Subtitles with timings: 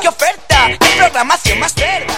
[0.00, 2.14] qué oferta, qué programación más cerda.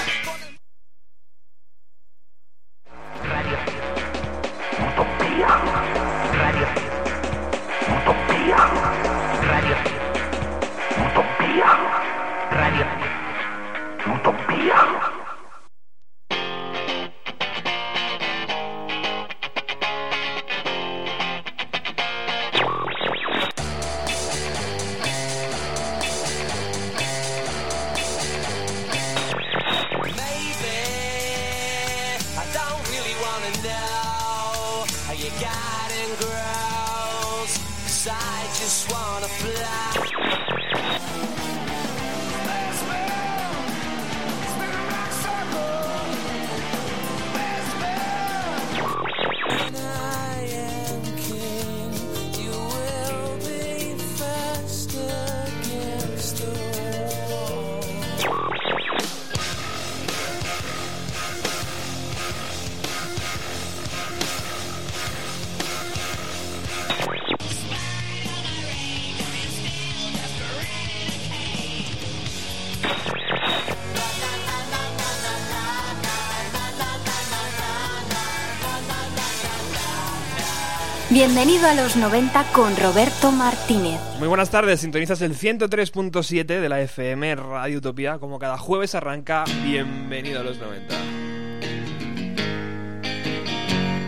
[81.68, 84.00] A los 90 con Roberto Martínez.
[84.18, 88.18] Muy buenas tardes, sintonizas el 103.7 de la FM Radio Utopía.
[88.18, 90.94] Como cada jueves arranca, bienvenido a los 90.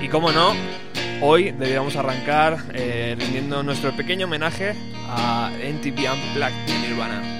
[0.02, 0.55] Y como no,
[1.20, 4.74] hoy deberíamos arrancar eh, rindiendo nuestro pequeño homenaje
[5.06, 7.39] a NTP Unplugged de Nirvana.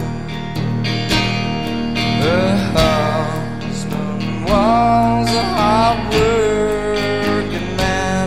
[2.24, 8.26] Her husband was a hard working man,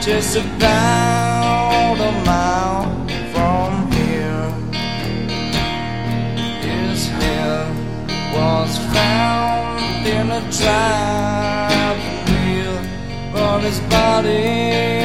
[0.00, 2.88] just about a mile
[3.32, 4.48] from here.
[6.62, 7.68] His head
[8.34, 12.78] was found in a driving wheel,
[13.34, 15.01] but his body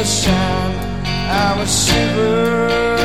[0.00, 2.99] the sound I was shivering.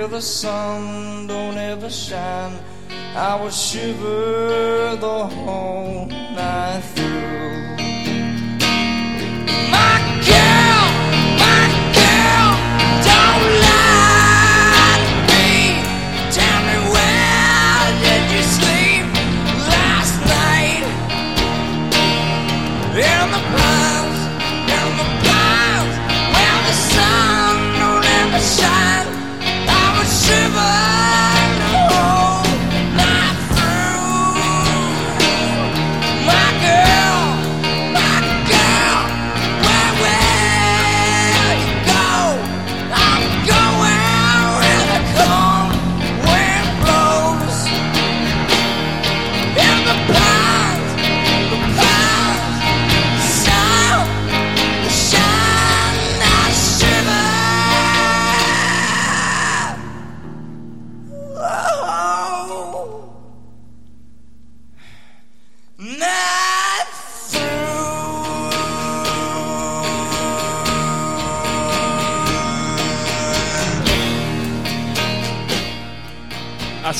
[0.00, 2.58] Where the sun don't ever shine,
[3.14, 7.59] I will shiver the whole night through.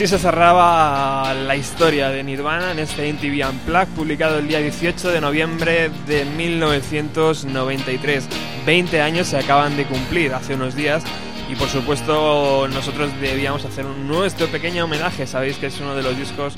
[0.00, 5.11] Así se cerraba la historia de Nirvana en este MTV Unplugged publicado el día 18
[5.11, 8.26] de noviembre de 1993.
[8.64, 11.05] 20 años se acaban de cumplir hace unos días
[11.50, 15.26] y por supuesto nosotros debíamos hacer nuestro pequeño homenaje.
[15.26, 16.55] Sabéis que es uno de los discos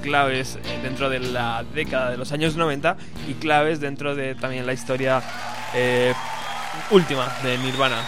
[0.00, 4.66] claves eh, dentro de la década de los años 90 y claves dentro de también
[4.66, 5.20] la historia
[5.74, 6.14] eh,
[6.92, 7.98] última de Nirvana.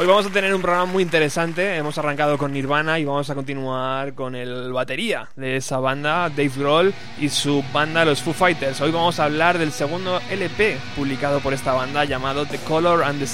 [0.00, 1.74] Hoy vamos a tener un programa muy interesante.
[1.74, 6.52] Hemos arrancado con Nirvana y vamos a continuar con el batería de esa banda, Dave
[6.56, 8.80] Grohl, y su banda, los Foo Fighters.
[8.80, 13.18] Hoy vamos a hablar del segundo LP publicado por esta banda llamado The Color and
[13.18, 13.26] the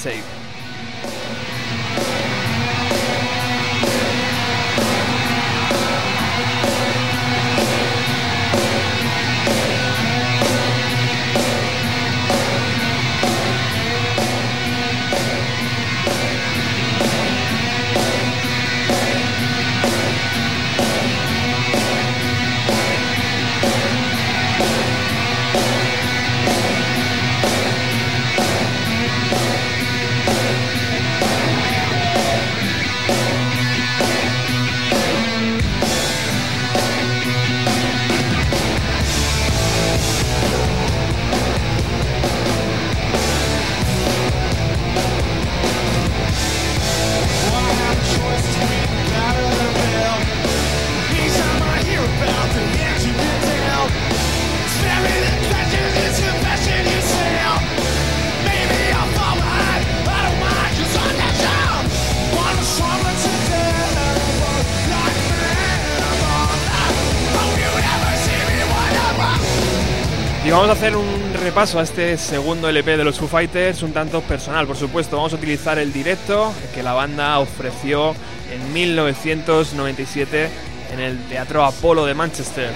[70.55, 74.21] Vamos a hacer un repaso a este segundo LP de los Foo Fighters, un tanto
[74.21, 75.17] personal, por supuesto.
[75.17, 78.15] Vamos a utilizar el directo que la banda ofreció
[78.49, 80.49] en 1997
[80.93, 82.71] en el Teatro Apolo de Manchester.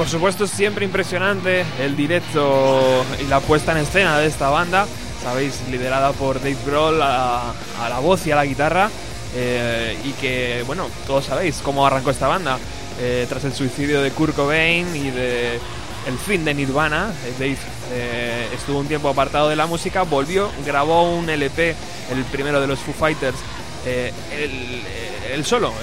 [0.00, 4.86] Por supuesto es siempre impresionante el directo y la puesta en escena de esta banda,
[5.22, 7.52] sabéis, liderada por Dave Grohl a,
[7.86, 8.88] la voz y a la guitarra,
[9.36, 12.58] eh, y que, bueno, todos sabéis cómo arrancó esta banda.
[12.98, 15.60] Eh, tras el suicidio de Kurt Cobain y de
[16.06, 21.14] el fin de Nirvana, eh, Dave estuvo un tiempo apartado de la música, volvió, grabó
[21.14, 21.76] un LP,
[22.10, 23.36] el primero de los Foo Fighters,
[23.84, 25.74] él solo,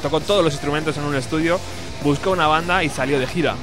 [0.00, 1.60] tocó todos los instrumentos en un estudio
[2.02, 3.54] buscó una banda y salió de gira.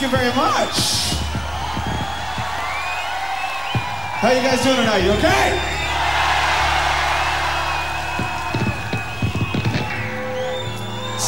[0.00, 1.12] Thank you very much.
[4.20, 5.04] How you guys doing tonight?
[5.04, 5.69] You okay?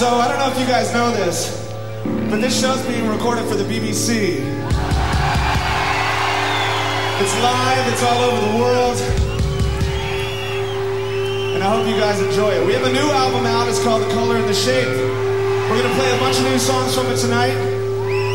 [0.02, 1.70] So I don't know if you guys know this,
[2.28, 4.42] but this show's being recorded for the BBC.
[7.22, 8.98] It's live, it's all over the world.
[11.54, 12.66] And I hope you guys enjoy it.
[12.66, 14.88] We have a new album out, it's called The Color and the Shape.
[14.88, 17.54] We're gonna play a bunch of new songs from it tonight.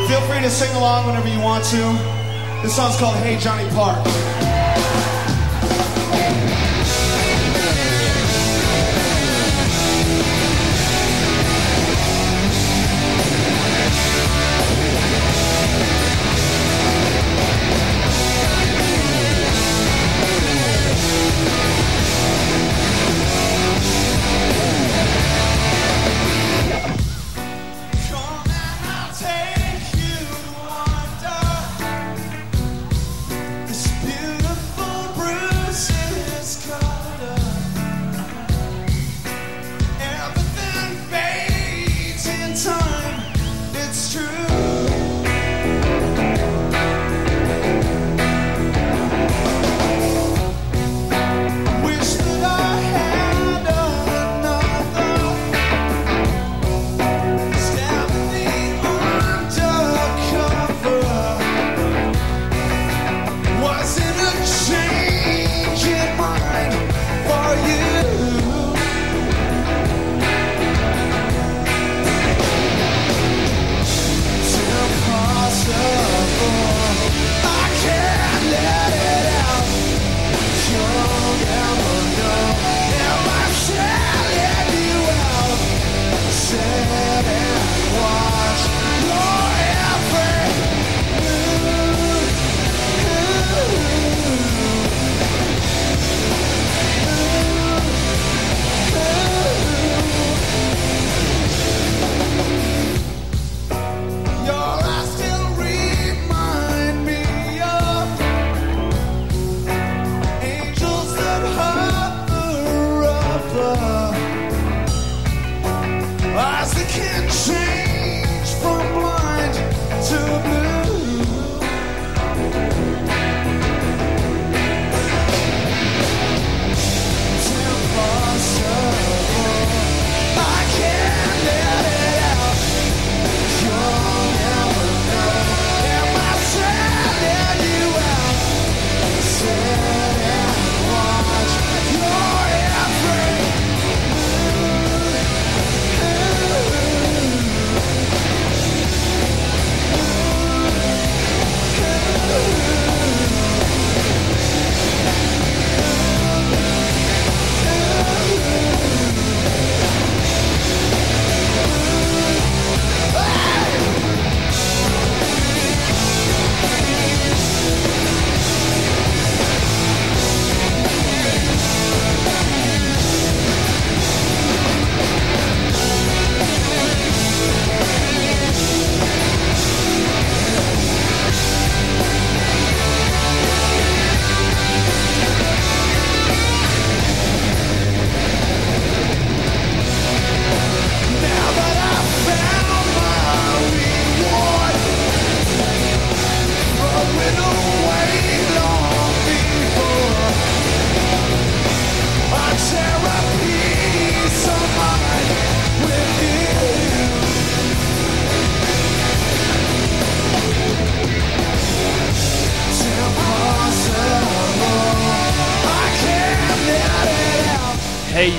[0.08, 1.84] Feel free to sing along whenever you want to.
[2.64, 4.08] This song's called Hey Johnny Park.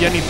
[0.01, 0.21] Johnny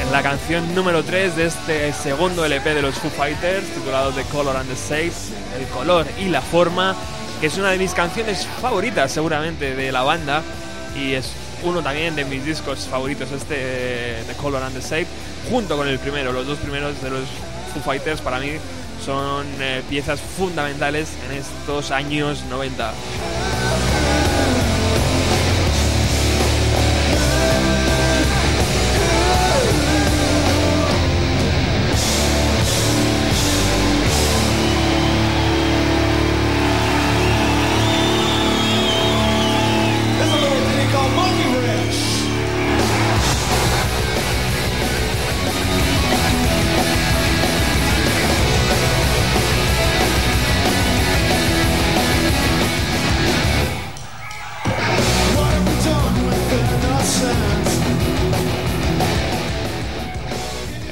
[0.00, 4.22] en la canción número 3 de este segundo LP de los Foo Fighters, titulado The
[4.24, 5.12] Color and the Shape,
[5.58, 6.96] el color y la forma,
[7.38, 10.42] que es una de mis canciones favoritas seguramente de la banda
[10.96, 15.08] y es uno también de mis discos favoritos este eh, The Color and the Shape,
[15.50, 17.24] junto con el primero, los dos primeros de los
[17.74, 18.52] Foo Fighters para mí
[19.04, 22.94] son eh, piezas fundamentales en estos años 90.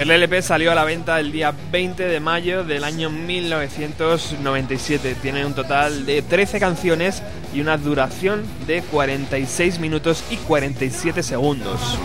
[0.09, 5.17] El LP salió a la venta el día 20 de mayo del año 1997.
[5.21, 7.23] Tiene un total de 13 canciones
[7.53, 11.99] y una duración de 46 minutos y 47 segundos.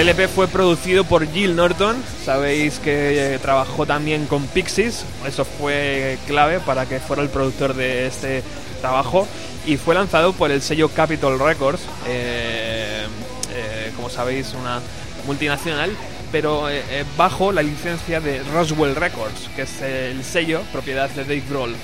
[0.00, 5.44] El LP fue producido por Jill Norton, sabéis que eh, trabajó también con Pixies, eso
[5.44, 8.42] fue clave para que fuera el productor de este
[8.80, 9.28] trabajo.
[9.66, 13.04] Y fue lanzado por el sello Capitol Records, eh,
[13.52, 14.80] eh, como sabéis una
[15.26, 15.90] multinacional,
[16.32, 16.64] pero
[17.18, 21.76] bajo la licencia de Roswell Records, que es el sello propiedad de Dave Grohl.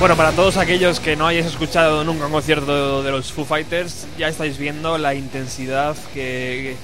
[0.00, 4.06] Bueno, para todos aquellos que no hayáis escuchado nunca un concierto de los Foo Fighters,
[4.16, 6.74] ya estáis viendo la intensidad que,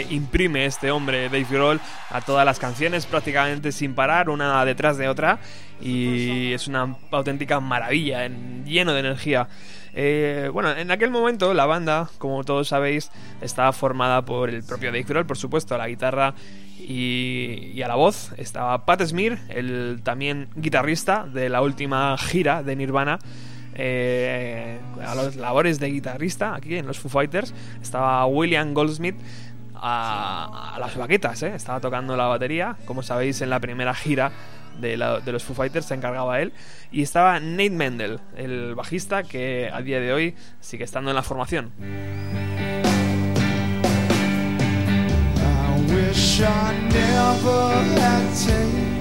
[0.00, 5.08] imprime este hombre, Dave Grohl, a todas las canciones, prácticamente sin parar, una detrás de
[5.08, 5.38] otra,
[5.80, 8.28] y es una auténtica maravilla,
[8.64, 9.48] lleno de energía.
[9.94, 14.90] Eh, bueno, en aquel momento la banda, como todos sabéis, estaba formada por el propio
[14.90, 16.34] Dave Grohl, por supuesto, a la guitarra
[16.78, 22.76] y, a la voz estaba Pat Smear, el también guitarrista de la última gira de
[22.76, 23.18] Nirvana.
[23.74, 29.16] Eh, a las labores de guitarrista aquí en los Foo Fighters estaba William Goldsmith
[29.82, 31.52] a, las baquetas, eh.
[31.54, 34.32] estaba tocando la batería, como sabéis en la primera gira
[34.80, 36.52] de, los Foo Fighters se encargaba él
[36.90, 41.22] y estaba Nate Mendel, el bajista que a día de hoy sigue estando en la
[41.22, 41.72] formación.
[48.44, 48.91] I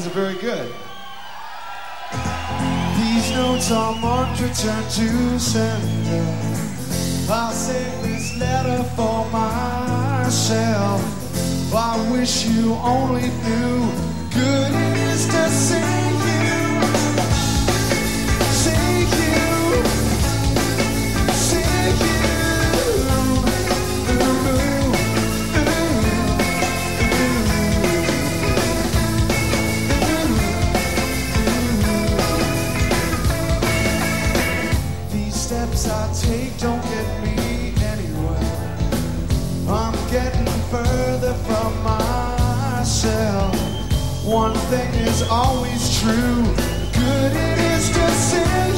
[0.00, 0.72] guys are very good.
[2.96, 6.24] These notes are marked return to sender.
[7.30, 11.02] I'll save this letter for myself.
[11.74, 13.92] I wish you only knew
[14.30, 16.09] good it is to.
[44.30, 46.44] One thing is always true
[46.92, 48.69] good it is to sin.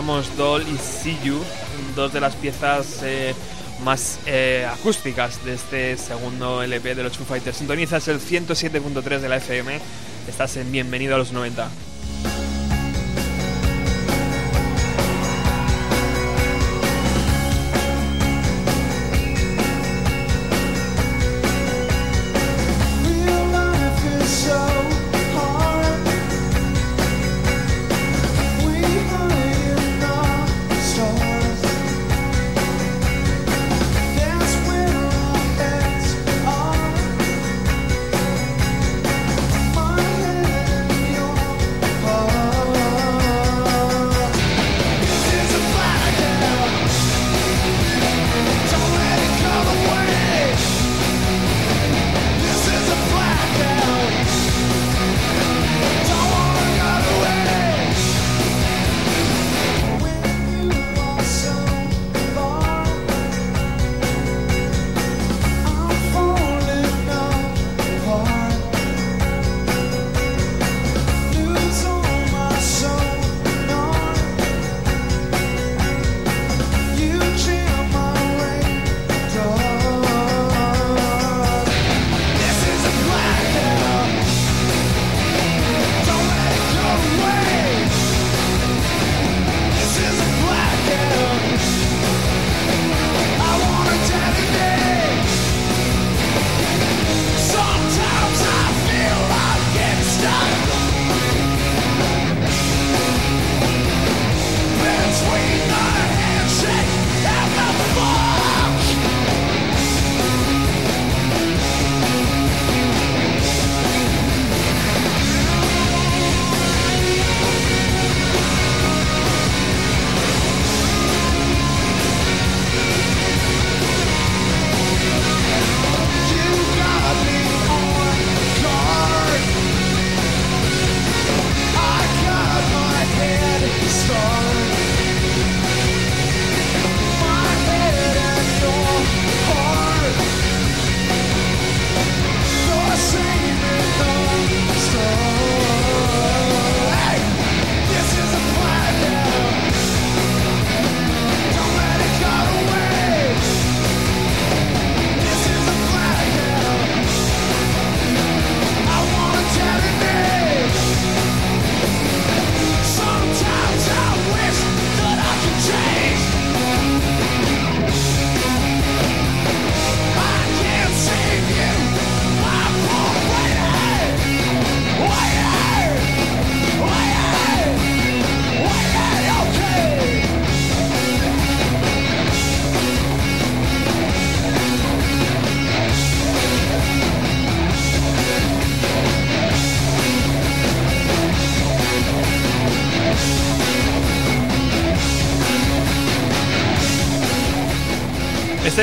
[0.00, 1.38] Amos Doll y See You,
[1.94, 3.34] dos de las piezas eh,
[3.84, 7.58] más eh, acústicas de este segundo LP de los Foo Fighters.
[7.58, 9.78] Sintonizas el 107.3 de la FM,
[10.26, 11.68] estás en Bienvenido a los 90.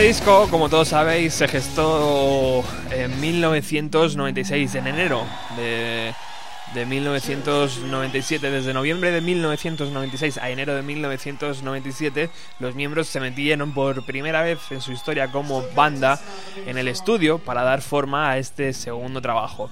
[0.08, 5.26] El disco, como todos sabéis, se gestó en 1996, en enero
[5.58, 8.50] de 1997.
[8.50, 14.60] Desde noviembre de 1996 a enero de 1997, los miembros se metieron por primera vez
[14.70, 16.22] en su historia como banda
[16.66, 19.70] en el estudio para dar forma a este segundo trabajo.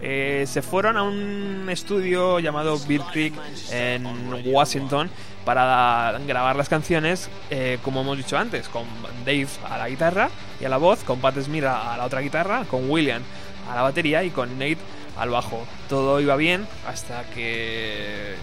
[0.00, 3.34] Eh, se fueron a un estudio llamado Beer Creek
[3.72, 4.06] en
[4.46, 5.10] Washington
[5.44, 8.84] para grabar las canciones, eh, como hemos dicho antes, con
[9.24, 10.30] Dave a la guitarra
[10.60, 13.22] y a la voz, con Pat Smear a la otra guitarra, con William
[13.68, 14.78] a la batería y con Nate
[15.16, 15.64] al bajo.
[15.88, 18.34] Todo iba bien hasta que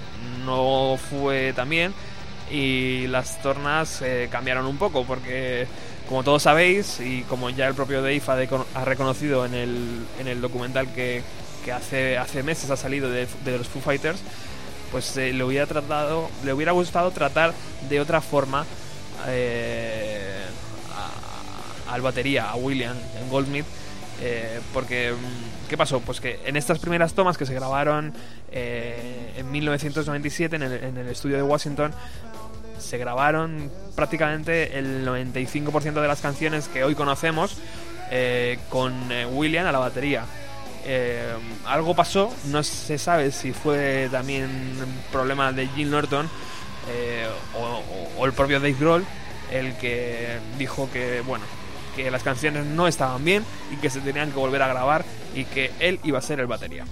[0.45, 1.93] no fue tan bien
[2.51, 5.67] y las tornas eh, cambiaron un poco porque
[6.07, 8.21] como todos sabéis y como ya el propio Dave
[8.75, 11.23] ha, reconocido en el, en el documental que,
[11.65, 14.19] que, hace, hace meses ha salido de, los Foo Fighters,
[14.91, 17.53] pues eh, le hubiera tratado, le hubiera gustado tratar
[17.89, 18.65] de otra forma
[19.27, 20.45] eh,
[21.89, 23.65] al batería, a William, en Goldsmith,
[24.21, 26.01] eh, porque mm, ¿qué pasó?
[26.01, 28.13] Pues que en estas primeras tomas que se grabaron
[28.51, 31.91] en 1997 en el, en el estudio de Washington,
[32.77, 37.57] se grabaron prácticamente el 95% de las canciones que hoy conocemos
[38.69, 38.93] con
[39.33, 40.25] William a la batería.
[40.87, 41.33] Eh,
[41.65, 44.49] algo pasó, no se sabe si fue también
[45.11, 46.29] problema de Jim Norton
[46.87, 49.03] eh, o, el propio Dave Grohl
[49.51, 51.43] el que dijo que bueno
[51.95, 55.45] que las canciones no estaban bien y que se tenían que volver a grabar y
[55.45, 56.85] que él iba a ser el batería.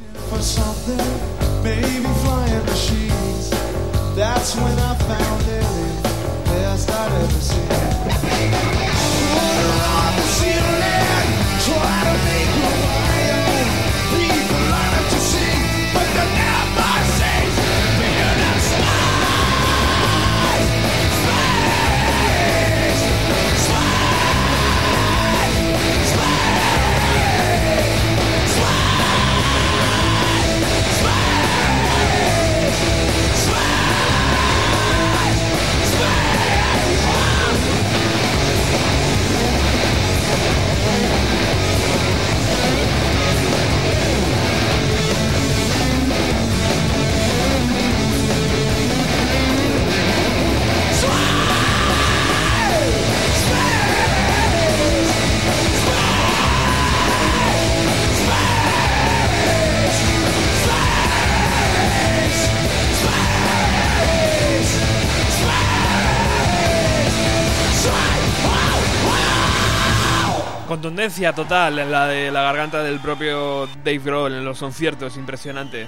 [70.74, 75.86] Contundencia total en la de la garganta del propio Dave Grohl en los conciertos, impresionante.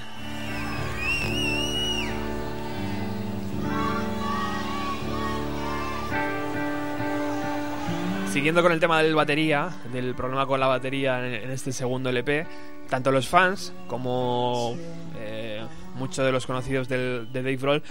[8.32, 12.46] Siguiendo con el tema del batería, del problema con la batería en, este segundo LP,
[12.88, 14.78] tanto los fans como
[15.18, 17.84] eh, muchos de los conocidos del, de Dave Grohl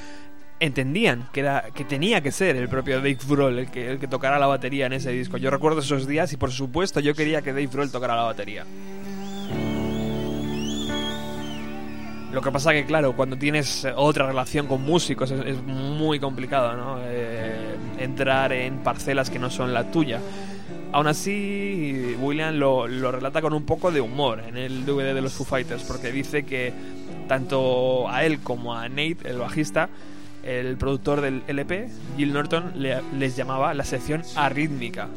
[0.64, 4.08] entendían que, era, que tenía que ser el propio Dave Grohl el que, el que
[4.08, 5.36] tocara la batería en ese disco.
[5.36, 8.64] Yo recuerdo esos días y por supuesto yo quería que Dave Grohl tocara la batería.
[12.34, 16.98] Lo que pasa que, claro, cuando tienes otra relación con músicos es, muy complicado, ¿no?
[17.04, 20.18] Eh, entrar en parcelas que no son la tuya.
[20.90, 25.22] Aún así, William lo, lo, relata con un poco de humor en el DVD de
[25.22, 26.72] los Foo Fighters, porque dice que
[27.28, 29.88] tanto a él como a Nate, el bajista,
[30.44, 35.08] el productor del LP, Gil Norton, les llamaba la sección arrítmica.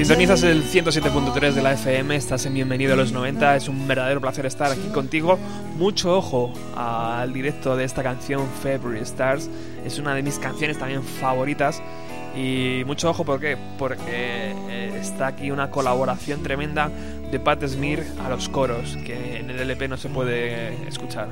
[0.00, 4.18] Sintonizas el 107.3 de la FM, estás en Bienvenido a los 90, es un verdadero
[4.18, 5.38] placer estar aquí contigo.
[5.76, 9.50] Mucho ojo al directo de esta canción February Stars,
[9.84, 11.82] es una de mis canciones también favoritas.
[12.34, 13.58] Y mucho ojo ¿por qué?
[13.78, 16.90] porque eh, está aquí una colaboración tremenda
[17.30, 21.28] de Pat Smear a los coros, que en el LP no se puede escuchar.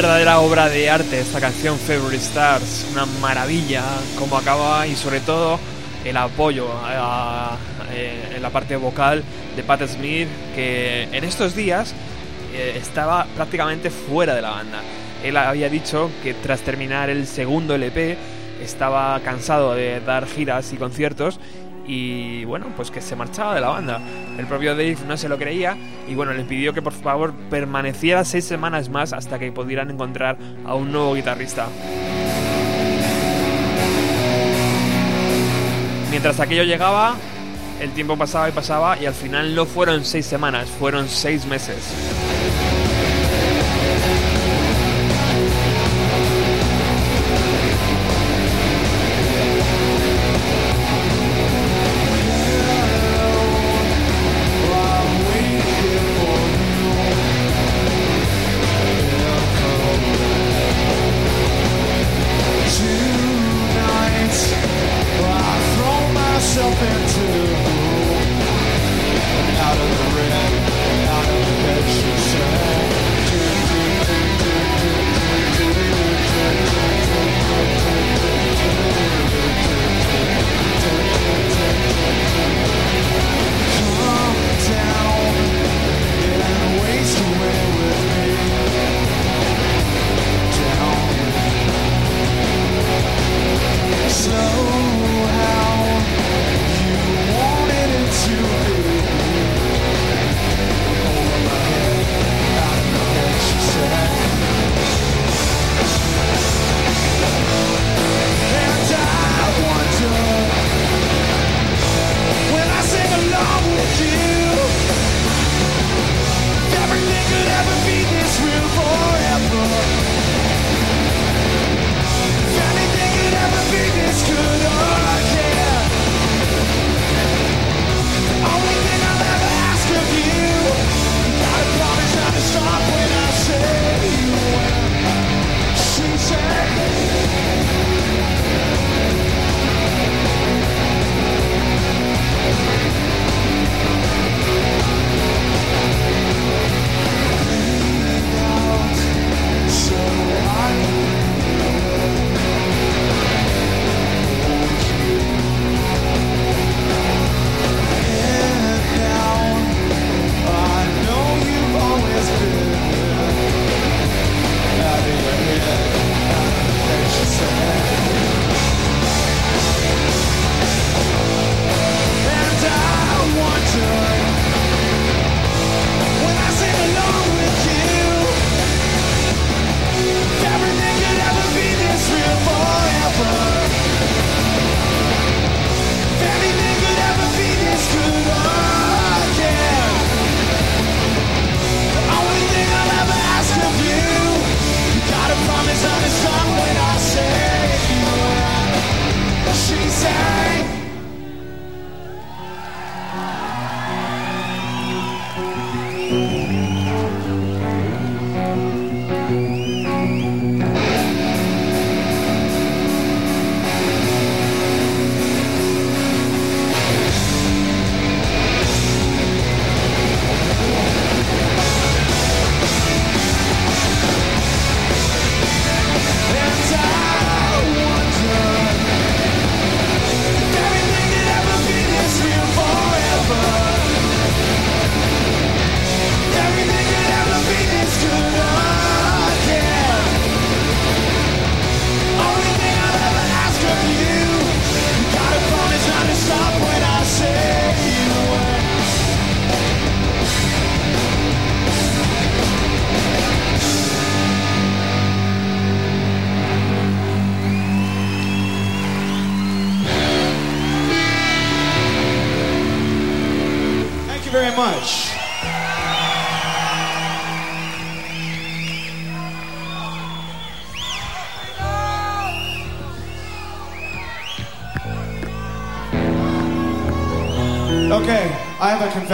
[0.00, 3.84] Verdadera obra de arte esta canción Favorite Stars, una maravilla
[4.18, 5.60] como acaba y sobre todo
[6.06, 6.68] el apoyo
[7.92, 9.22] eh, en la parte vocal
[9.54, 11.92] de Pat Smith que en estos días
[12.54, 14.80] eh, estaba prácticamente fuera de la banda.
[15.22, 18.16] Él había dicho que tras terminar el segundo LP
[18.62, 21.38] estaba cansado de dar giras y conciertos
[21.90, 24.00] y bueno, pues que se marchaba de la banda.
[24.38, 25.76] El propio Dave no se lo creía
[26.08, 30.38] y bueno, le pidió que por favor permaneciera seis semanas más hasta que pudieran encontrar
[30.64, 31.66] a un nuevo guitarrista.
[36.10, 37.16] Mientras aquello llegaba,
[37.80, 42.69] el tiempo pasaba y pasaba y al final no fueron seis semanas, fueron seis meses.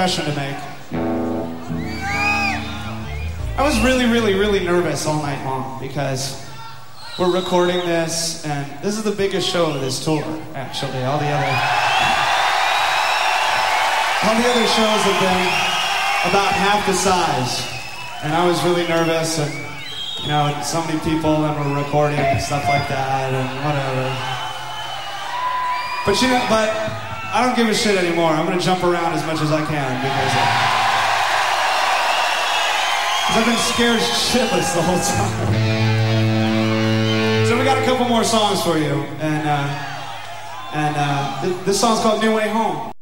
[0.07, 0.57] Confession to make.
[3.59, 6.47] I was really, really, really nervous all night long because
[7.19, 10.23] we're recording this, and this is the biggest show of this tour,
[10.55, 11.03] actually.
[11.03, 11.51] All the other.
[14.23, 15.43] All the other shows have been
[16.31, 17.67] about half the size,
[18.23, 19.53] and I was really nervous, and
[20.23, 24.07] you know, so many people, and we're recording and stuff like that, and whatever.
[26.07, 27.06] But you know, but
[27.37, 28.31] I don't give a shit anymore.
[28.31, 30.33] I'm gonna jump around as much as I can because,
[33.21, 35.53] because I've been scared shitless the whole time.
[37.47, 39.69] So we got a couple more songs for you, and uh,
[40.73, 42.96] and uh, th- this song's called "New Way Home."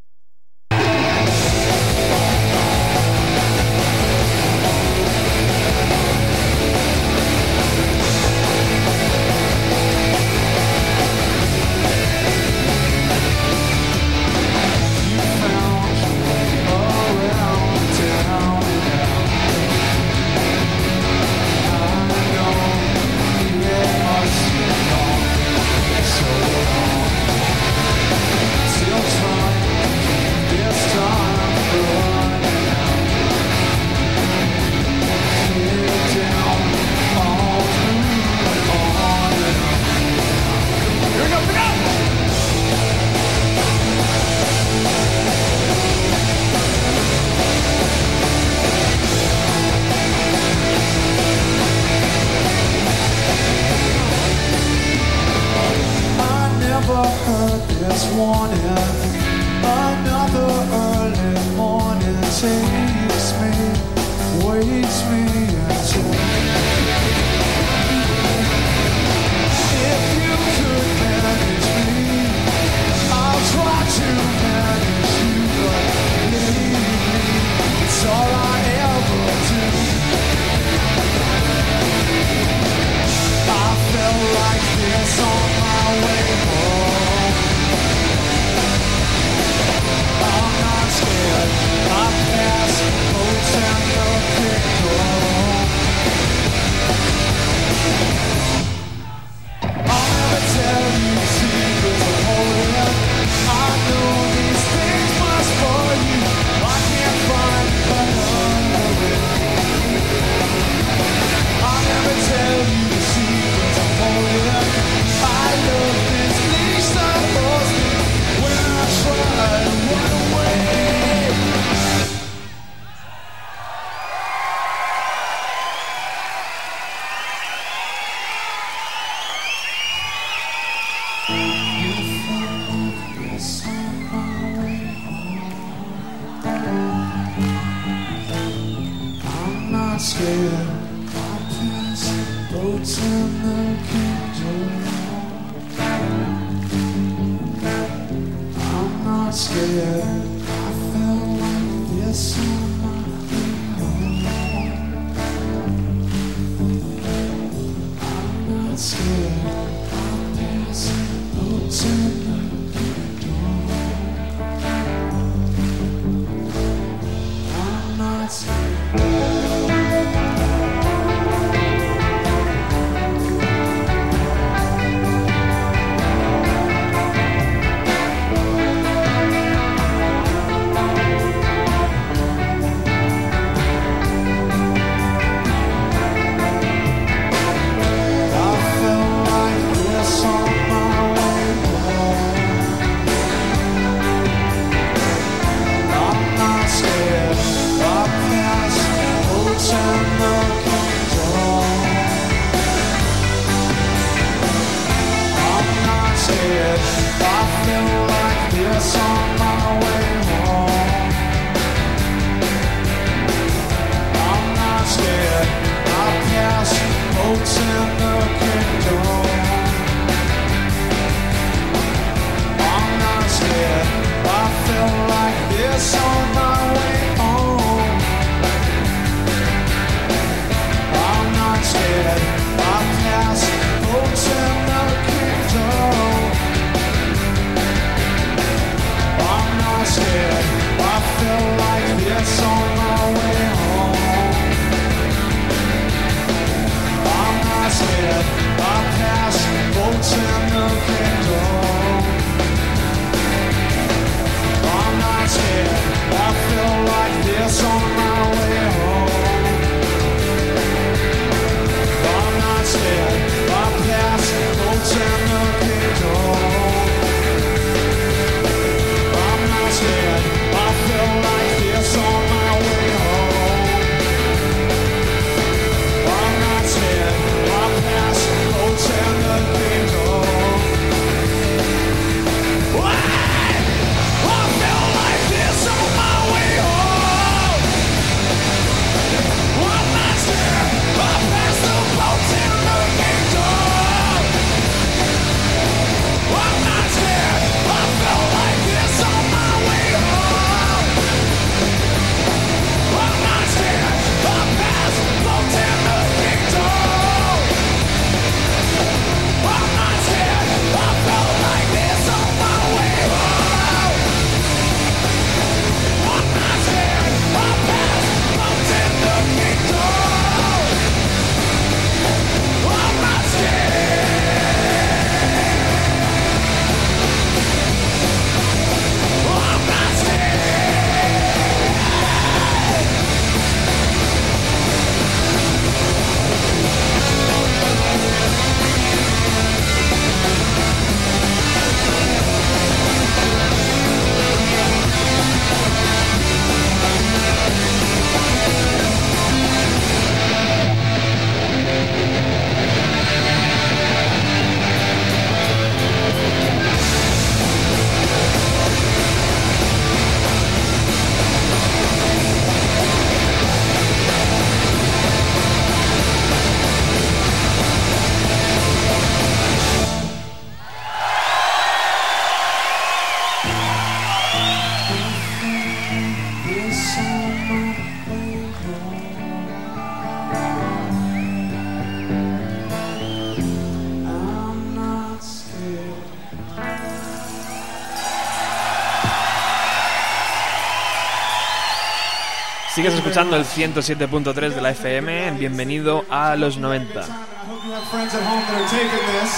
[393.15, 395.39] Escuchando el 107.3 de la FM.
[395.39, 396.99] Bienvenido a los 90.
[396.99, 397.05] I
[397.47, 399.31] hope you have friends at home that are taking this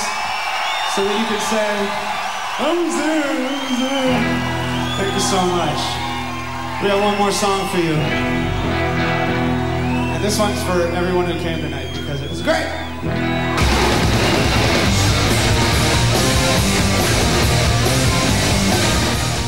[0.97, 1.85] so that you can say,
[2.57, 4.17] I'm there, I'm there.
[4.97, 5.77] Thank you so much.
[6.81, 7.93] We have one more song for you.
[10.15, 11.93] And this one's for everyone who came tonight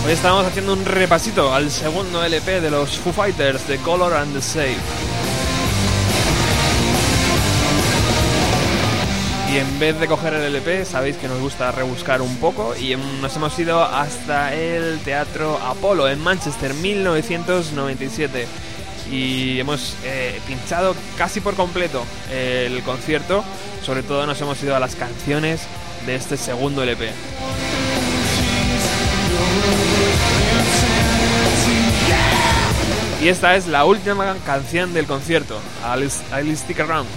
[0.08, 4.32] Hoy estamos haciendo un repasito al segundo LP de los Foo Fighters, The Color and
[4.32, 4.80] the Shape.
[9.52, 12.96] Y en vez de coger el LP, sabéis que nos gusta rebuscar un poco y
[13.20, 18.46] nos hemos ido hasta el Teatro Apolo en Manchester, 1997.
[19.12, 22.02] Y hemos eh, pinchado casi por completo
[22.32, 23.44] el concierto.
[23.82, 25.60] Sobre todo nos hemos ido a las canciones
[26.06, 27.10] de este segundo LP.
[33.20, 37.08] Y esta es la última canción del concierto, I'll, Stick Around.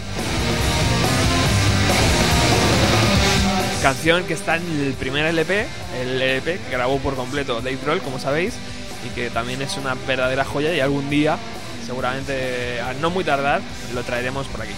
[3.84, 5.68] Canción que está en el primer LP,
[6.02, 8.56] el LP que grabó por completo Dave Grohl, como sabéis,
[9.06, 11.38] y que también es una verdadera joya y algún día,
[11.86, 13.62] seguramente a no muy tardar,
[13.94, 14.74] lo traeremos por aquí.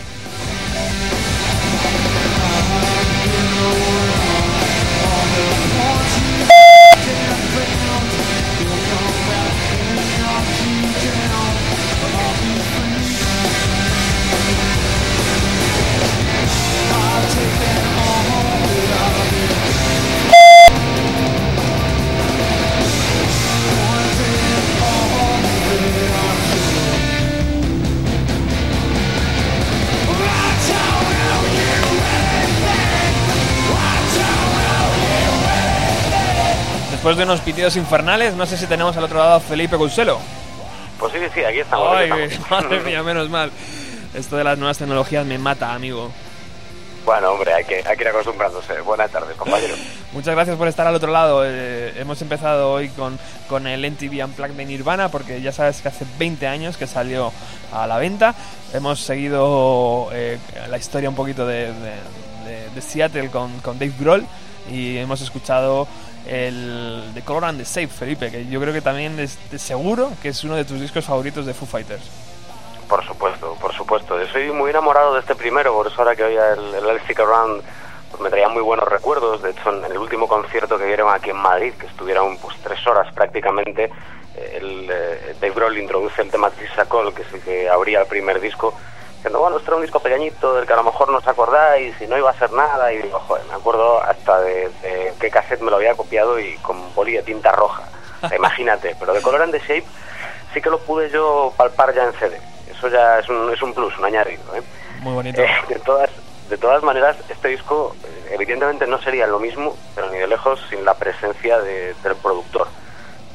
[37.04, 40.20] Después de unos pitidos infernales, no sé si tenemos al otro lado a Felipe Cuselo.
[40.98, 41.94] Pues sí, sí, aquí estamos.
[41.98, 42.50] Ay, aquí estamos.
[42.64, 43.52] madre mía, menos mal.
[44.14, 46.10] Esto de las nuevas tecnologías me mata, amigo.
[47.04, 48.80] Bueno, hombre, hay que, hay que ir acostumbrándose.
[48.80, 49.76] Buenas tardes, compañero.
[50.14, 51.44] Muchas gracias por estar al otro lado.
[51.46, 55.90] Eh, hemos empezado hoy con, con el MTV Unplugged de Nirvana porque ya sabes que
[55.90, 57.34] hace 20 años que salió
[57.74, 58.34] a la venta.
[58.74, 60.38] Hemos seguido eh,
[60.70, 61.74] la historia un poquito de, de-
[62.46, 64.26] de- de Seattle con, con Dave Grohl
[64.72, 65.86] y hemos escuchado
[66.28, 70.12] el The Color and the Shape, Felipe, que yo creo que también es de seguro
[70.22, 72.04] que es uno de tus discos favoritos de Foo Fighters.
[72.88, 74.20] Por supuesto, por supuesto.
[74.20, 77.20] Yo soy muy enamorado de este primero, por eso ahora que oía el, el Stick
[77.20, 77.64] Around
[78.12, 79.42] pues me traía muy buenos recuerdos.
[79.42, 82.86] De hecho, en el último concierto que dieron aquí en Madrid, que estuvieron pues tres
[82.86, 83.90] horas prácticamente,
[84.38, 88.08] el, eh, Dave Grohl introduce el tema Trisha Cole, que es el que abría el
[88.08, 88.76] primer disco,
[89.24, 91.96] diciendo, bueno, este era un disco pequeñito del que a lo mejor no os acordáis
[92.02, 92.92] y no iba a ser nada.
[92.92, 96.58] Y digo, joder, me acuerdo hasta de, de qué cassette me lo había copiado y
[96.58, 97.84] con boli de tinta roja.
[98.36, 99.86] Imagínate, pero de Color and the Shape
[100.54, 102.38] sí que lo pude yo palpar ya en CD.
[102.70, 104.44] Eso ya es un, es un plus, un añadido.
[104.56, 104.62] ¿eh?
[105.00, 105.42] Muy bonito.
[105.42, 106.10] Eh, de todas
[106.50, 110.60] de todas maneras este disco eh, evidentemente no sería lo mismo pero ni de lejos
[110.70, 112.68] sin la presencia de- del productor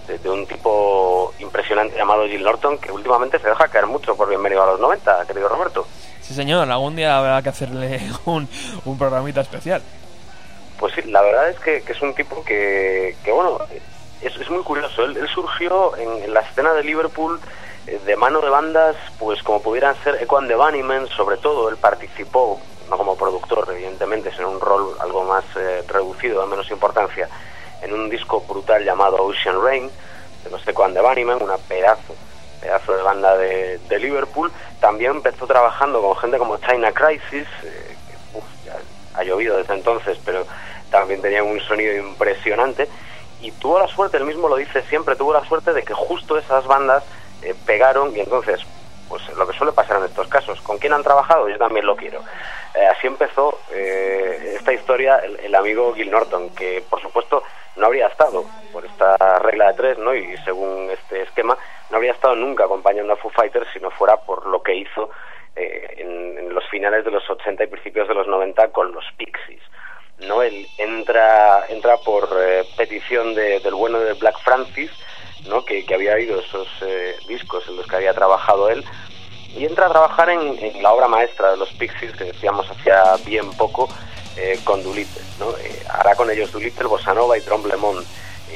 [0.09, 4.29] de, de un tipo impresionante llamado Jill Norton que últimamente se deja caer mucho por
[4.29, 5.87] bienvenido a los 90 querido Roberto
[6.29, 8.47] Sí, señor, algún día habrá que hacerle un,
[8.85, 9.81] un programita especial.
[10.79, 13.59] Pues sí, la verdad es que, que es un tipo que, que bueno,
[14.21, 15.05] es, es muy curioso.
[15.05, 17.41] Él, él surgió en, en la escena de Liverpool
[17.87, 21.71] eh, de mano de bandas, pues como pudieran ser Echo and the Bunnymen, sobre todo.
[21.71, 26.47] Él participó, no como productor, evidentemente, sino en un rol algo más eh, reducido, de
[26.47, 27.27] menos importancia,
[27.83, 29.91] en un disco brutal llamado Ocean Rain,
[30.45, 32.15] de los Echo and the una pedazo
[32.61, 34.53] pedazo de banda de, de Liverpool.
[34.81, 38.77] También empezó trabajando con gente como China Crisis, eh, que uf, ya
[39.15, 40.47] ha llovido desde entonces, pero
[40.91, 42.89] también tenía un sonido impresionante.
[43.41, 46.37] Y tuvo la suerte, él mismo lo dice siempre, tuvo la suerte de que justo
[46.39, 47.05] esas bandas
[47.43, 48.61] eh, pegaron y entonces,
[49.09, 51.49] pues lo que suele pasar en estos casos, ¿con quién han trabajado?
[51.49, 52.21] Yo también lo quiero.
[52.75, 57.43] Eh, así empezó eh, esta historia el, el amigo Gil Norton, que por supuesto
[57.77, 60.15] no habría estado por esta regla de tres, ¿no?
[60.15, 61.57] Y según este esquema,
[61.91, 65.11] no habría estado nunca acompañando a Foo Fighters si no fuera por lo que hizo
[65.57, 69.05] eh, en, en los finales de los 80 y principios de los 90 con los
[69.17, 69.63] Pixies.
[70.27, 70.43] ¿no?
[70.43, 72.29] Él entra, entra por
[72.77, 74.91] petición de- del bueno de Black Francis,
[75.49, 75.65] ¿no?
[75.65, 78.85] que, que había oído esos eh, discos en los que había trabajado él,
[79.55, 83.17] y entra a trabajar en, en la obra maestra de los Pixies, que decíamos hacía
[83.25, 83.89] bien poco,
[84.41, 85.23] eh, con Doolittle.
[85.41, 85.51] ¿no?
[85.59, 88.07] Eh, hará con ellos Doolittle, Bossa Nova y Tromblemont.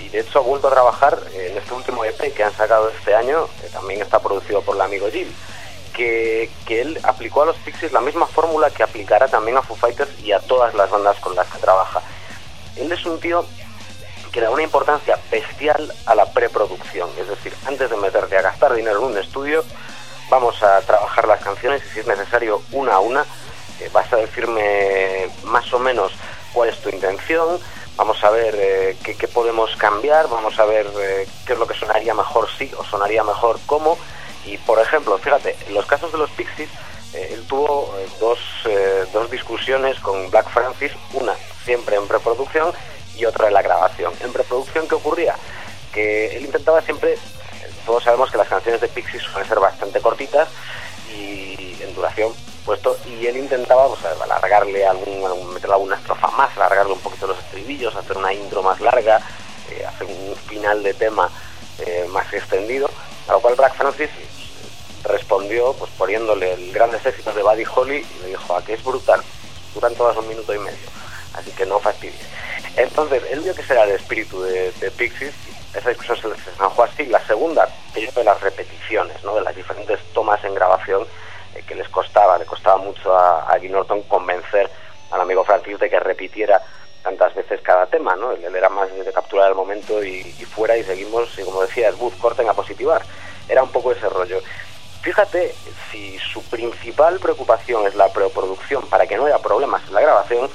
[0.01, 2.89] Y de hecho ha vuelto a trabajar eh, en este último EP que han sacado
[2.91, 5.35] este año, que también está producido por el amigo Jill,
[5.93, 9.77] que, que él aplicó a los Pixies la misma fórmula que aplicará también a Foo
[9.77, 12.01] Fighters y a todas las bandas con las que trabaja.
[12.77, 13.45] Él es un tío
[14.31, 17.11] que da una importancia bestial a la preproducción.
[17.19, 19.65] Es decir, antes de meterte a gastar dinero en un estudio,
[20.33, 23.21] vamos a trabajar las canciones y si es necesario una a una,
[23.81, 26.11] eh, vas a decirme más o menos
[26.55, 27.61] cuál es tu intención,
[27.97, 31.75] vamos a ver eh, qué, podemos cambiar, vamos a ver eh, qué es lo que
[31.75, 33.99] sonaría mejor sí o sonaría mejor cómo.
[34.47, 36.71] Y por ejemplo, fíjate, en los casos de los Pixies,
[37.13, 38.39] él tuvo dos,
[39.13, 41.35] dos discusiones con Black Francis, una
[41.67, 42.73] siempre en preproducción
[43.15, 44.15] y otra en la grabación.
[44.21, 45.35] En preproducción, ¿qué ocurría?
[45.93, 47.19] Que él intentaba siempre,
[47.85, 50.49] todos sabemos que las canciones de Pixies suelen ser bastante cortitas
[51.15, 52.33] y en duración
[52.65, 57.39] puesto y él intentaba pues, alargarle algún, meterle alguna estrofa más, alargarle un poquito los
[57.39, 59.21] estribillos, hacer una intro más larga,
[59.71, 61.29] eh, hacer un final de tema
[61.79, 62.89] eh, más extendido,
[63.29, 64.11] a lo cual Black Francis
[65.05, 69.21] respondió pues poniéndole el grandes éxitos de Buddy Holly y le dijo, aquí es brutal,
[69.75, 70.89] duran todas un minuto y medio,
[71.35, 72.27] así que no fastidies.
[72.77, 75.35] Entonces, él vio que ese era el espíritu de, de Pixies,
[75.75, 77.07] esa discusión se zanjó así.
[77.07, 79.35] La segunda, que de las repeticiones, ¿no?
[79.35, 81.07] de las diferentes tomas en grabación
[81.55, 84.71] eh, que les costaba, le costaba mucho a, a Norton convencer
[85.11, 86.63] al amigo Francis de que repitiera
[87.03, 88.33] tantas veces cada tema, ¿no?
[88.33, 91.63] Él, él era más de capturar el momento y, y fuera y seguimos, y como
[91.63, 93.03] decía, es buzz, corten a positivar.
[93.49, 94.41] Era un poco ese rollo.
[95.03, 95.53] Fíjate,
[95.91, 100.49] si su principal preocupación es la preproducción para que no haya problemas en la grabación,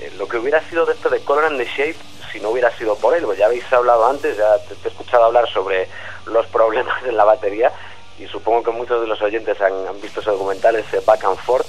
[0.00, 1.96] eh, lo que hubiera sido de esto de Color and the Shape
[2.32, 5.24] si no hubiera sido por él, pues ya habéis hablado antes, ya te, he escuchado
[5.24, 5.88] hablar sobre
[6.26, 7.72] los problemas en la batería
[8.18, 11.66] y supongo que muchos de los oyentes han, visto ese documental, ese back and forth.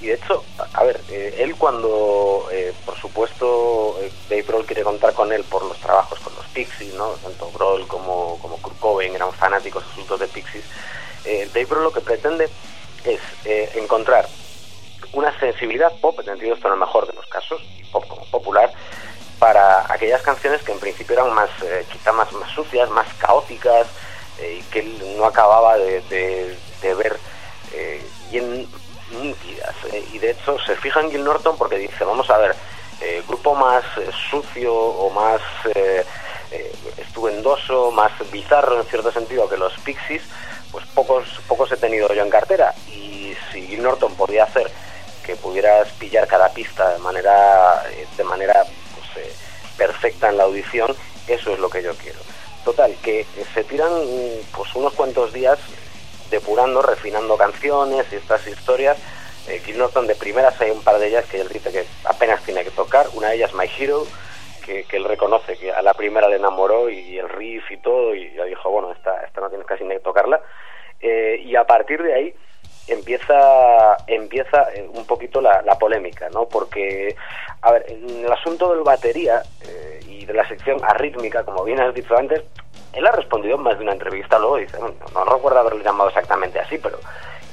[0.00, 0.44] Y de hecho,
[0.74, 5.42] a ver, eh, él cuando, eh, por supuesto, eh, Dave Grohl quiere contar con él
[5.44, 7.08] por los trabajos con los Pixies, ¿no?
[7.22, 10.64] Tanto Grohl como, como Kurt Cobain eran fanáticos absolutos de Pixies.
[11.24, 12.48] Eh, Dave Grohl lo que pretende
[13.04, 14.28] es eh, encontrar
[15.12, 18.72] una sensibilidad pop, entendido esto en el mejor de los casos, y pop como popular,
[19.38, 23.86] para aquellas canciones que en principio eran más, eh, quizá más, más sucias, más caóticas,
[24.38, 27.18] eh, y que él no acababa de, ver
[27.72, 28.00] eh,
[28.30, 28.68] bien
[29.10, 29.74] nítidas.
[29.92, 32.54] eh, y de hecho se fija en Gil Norton porque dice, vamos a ver,
[33.00, 33.84] eh, grupo más
[34.30, 35.40] sucio o más
[36.96, 40.22] estupendoso, más bizarro en cierto sentido que los Pixies,
[40.70, 42.74] pues pocos, pocos he tenido yo en cartera.
[42.88, 44.70] Y si Gil Norton podía hacer
[45.26, 48.64] que pudieras pillar cada pista de manera, eh, de manera
[48.94, 49.32] pues, eh,
[49.76, 50.94] perfecta en la audición,
[51.26, 52.20] eso es lo que yo quiero.
[52.64, 53.92] Total, que se tiran
[54.56, 55.58] pues unos cuantos días
[56.30, 58.96] depurando, refinando canciones y estas historias.
[59.48, 62.42] Eh, Gil Norton de primeras hay un par de ellas que él dice que apenas
[62.42, 63.06] tiene que tocar.
[63.14, 64.04] Una de ellas My Hero,
[64.64, 68.14] que, que él reconoce que a la primera le enamoró y, el riff y todo,
[68.14, 70.40] y ya dijo, bueno, esta, esta no tienes casi ni que tocarla.
[71.00, 72.34] Eh, y a partir de ahí
[72.88, 76.46] empieza empieza eh, un poquito la, polémica, ¿no?
[76.46, 77.16] Porque,
[77.62, 81.80] a ver, en el asunto del batería eh, y de la sección arrítmica, como bien
[81.80, 82.42] has dicho antes,
[82.92, 86.08] él ha respondido en más de una entrevista luego, dice, no, no recuerdo haberle llamado
[86.08, 86.98] exactamente así, pero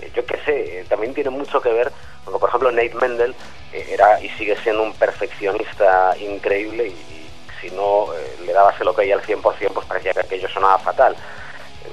[0.01, 1.91] eh, yo qué sé, también tiene mucho que ver,
[2.23, 3.35] porque por ejemplo Nate Mendel
[3.73, 7.19] era y sigue siendo un perfeccionista increíble y,
[7.59, 8.07] si no
[8.45, 9.41] le dabas el ok al 100%,
[9.73, 11.15] pues parecía que aquello sonaba fatal.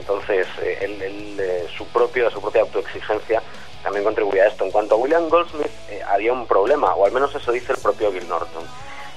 [0.00, 3.42] Entonces, eh, él, eh, su, propio, su propia autoexigencia
[3.82, 4.64] también contribuía a esto.
[4.64, 7.78] En cuanto a William Goldsmith, eh, había un problema, o al menos eso dice el
[7.78, 8.64] propio Gil Norton.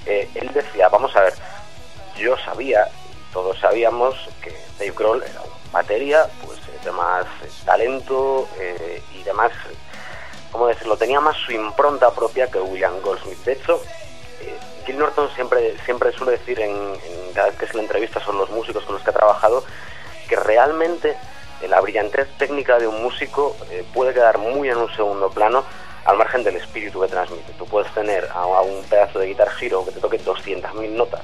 [0.06, 1.34] Eh, él decía, vamos a ver,
[2.18, 2.88] yo sabía,
[3.32, 7.26] todos sabíamos que Dave Grohl era un batería, pues de más
[7.66, 8.48] talento
[9.16, 9.52] y de más,
[10.52, 10.98] ¿cómo decirlo?
[10.98, 13.44] Tenía más su impronta propia que William Goldsmith.
[13.46, 13.82] De hecho,
[14.86, 18.38] Gil Norton siempre, siempre suele decir en, en cada vez que se le entrevista son
[18.38, 19.64] los músicos con los que ha trabajado
[20.36, 21.16] realmente
[21.68, 25.64] la brillantez técnica de un músico eh, puede quedar muy en un segundo plano
[26.06, 27.54] al margen del espíritu que transmite.
[27.54, 31.22] Tú puedes tener a, un pedazo de Guitar Hero que te toque 200.000 notas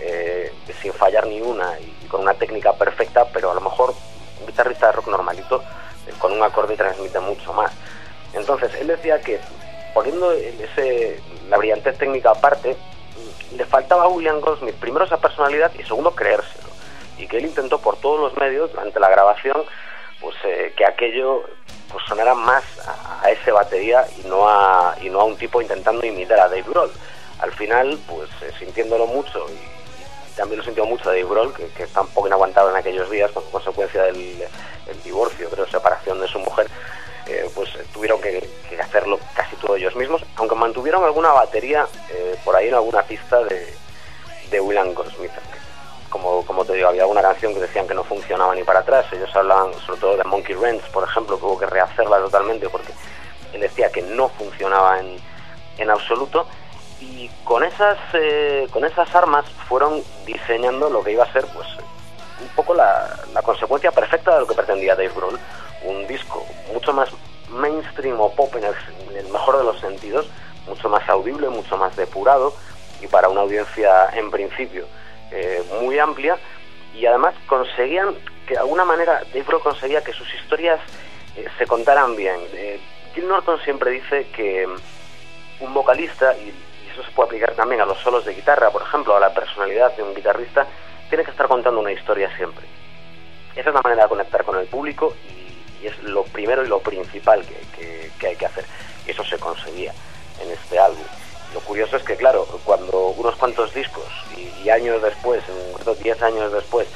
[0.00, 3.94] eh, sin fallar ni una y, con una técnica perfecta, pero a lo mejor
[4.40, 5.62] un guitarrista de rock normalito
[6.06, 7.72] eh, con un acorde transmite mucho más.
[8.32, 9.40] Entonces, él decía que
[9.94, 12.76] poniendo ese, la brillantez técnica aparte,
[13.56, 16.65] le faltaba a William Goldsmith primero esa personalidad y segundo creérselo.
[17.18, 19.64] Y que él intentó por todos los medios durante la grabación
[20.20, 21.44] pues eh, que aquello
[21.90, 22.64] pues sonara más
[23.22, 26.64] a, ese batería y no a y no a un tipo intentando imitar a Dave
[26.68, 26.90] Grohl.
[27.38, 29.76] Al final, pues eh, sintiéndolo mucho y,
[30.36, 33.30] también lo sintió mucho Dave Grohl, que, que está un poco inaguantado en aquellos días
[33.30, 34.46] como consecuencia del
[34.86, 36.68] el divorcio, creo, separación de su mujer,
[37.26, 38.46] eh, pues tuvieron que,
[38.80, 41.88] hacerlo casi todos ellos mismos, aunque mantuvieron alguna batería
[42.44, 43.74] por ahí en alguna pista de,
[44.50, 45.32] de William Goldsmith.
[46.16, 49.04] Como, como te digo, había alguna canción que decían que no funcionaba ni para atrás.
[49.12, 52.94] Ellos hablaban sobre todo de Monkey Ranch, por ejemplo, que hubo que rehacerla totalmente porque
[53.52, 55.18] él decía que no funcionaba en,
[55.76, 56.46] en absoluto.
[57.02, 61.68] y con esas, eh, con esas armas fueron diseñando lo que iba a ser pues
[62.40, 65.38] un poco la, la consecuencia perfecta de lo que pretendía Dave Grohl,
[65.84, 67.10] un disco mucho más
[67.50, 68.74] mainstream o pop en el,
[69.10, 70.26] en el mejor de los sentidos,
[70.66, 72.54] mucho más audible, mucho más depurado
[73.02, 74.86] y para una audiencia en principio
[75.32, 76.36] eh, muy amplia
[76.94, 78.14] y además conseguían
[78.46, 80.80] que de alguna manera Dave Grohl conseguía que sus historias
[81.36, 82.40] eh, se contaran bien.
[82.54, 82.80] Eh,
[83.14, 86.52] Gil Norton siempre dice que mm, un vocalista, y,
[86.92, 89.94] eso se puede aplicar también a los solos de guitarra, por ejemplo, a la personalidad
[89.96, 90.66] de un guitarrista,
[91.10, 92.64] tiene que estar contando una historia siempre.
[93.54, 96.80] Esa es la manera de conectar con el público y, es lo primero y lo
[96.80, 98.64] principal que, que- que hay que hacer.
[99.06, 99.92] Eso se conseguía
[100.42, 101.04] en este álbum.
[101.56, 104.04] Lo curioso es que, claro, cuando unos cuantos discos
[104.36, 106.86] y, años después, en concreto 10 años después,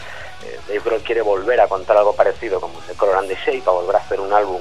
[0.45, 3.63] eh, Dave Grohl quiere volver a contar algo parecido como The Color and the Shape,
[3.65, 4.61] a volver a hacer un álbum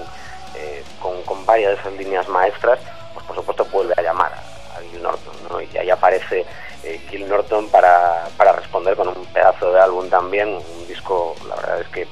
[0.56, 2.80] eh, con, con varias de esas líneas maestras,
[3.14, 5.60] pues por supuesto vuelve a llamar a, a Gil Norton, ¿no?
[5.60, 6.45] Y ahí aparece
[6.86, 11.58] eh, Gil Norton para, para responder con un pedazo de álbum también, un disco, la
[11.58, 12.08] verdad es que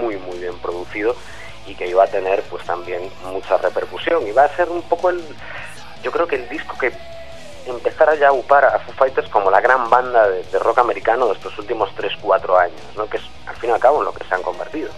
[0.00, 1.14] muy, muy bien producido
[1.68, 4.26] y que iba a tener pues también mucha repercusión.
[4.26, 5.22] Y va a ser un poco el,
[6.02, 6.92] yo creo que el disco que
[7.70, 11.34] empezara ya a upar a Foo Fighters como la gran banda de, rock americano de
[11.34, 13.08] estos últimos 3-4 años, ¿no?
[13.08, 14.90] que es al fin y al cabo en lo que se han convertido.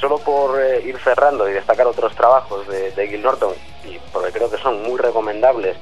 [0.00, 4.50] Solo por eh, ir cerrando y destacar otros trabajos de, Gil Norton, y porque creo
[4.50, 5.76] que son muy recomendables,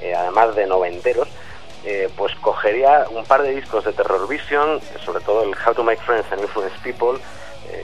[0.00, 1.28] eh, además de noventeros,
[1.84, 5.84] eh, pues cogería un par de discos de Terror Vision, sobre todo el How to
[5.84, 7.20] Make Friends and Influence People,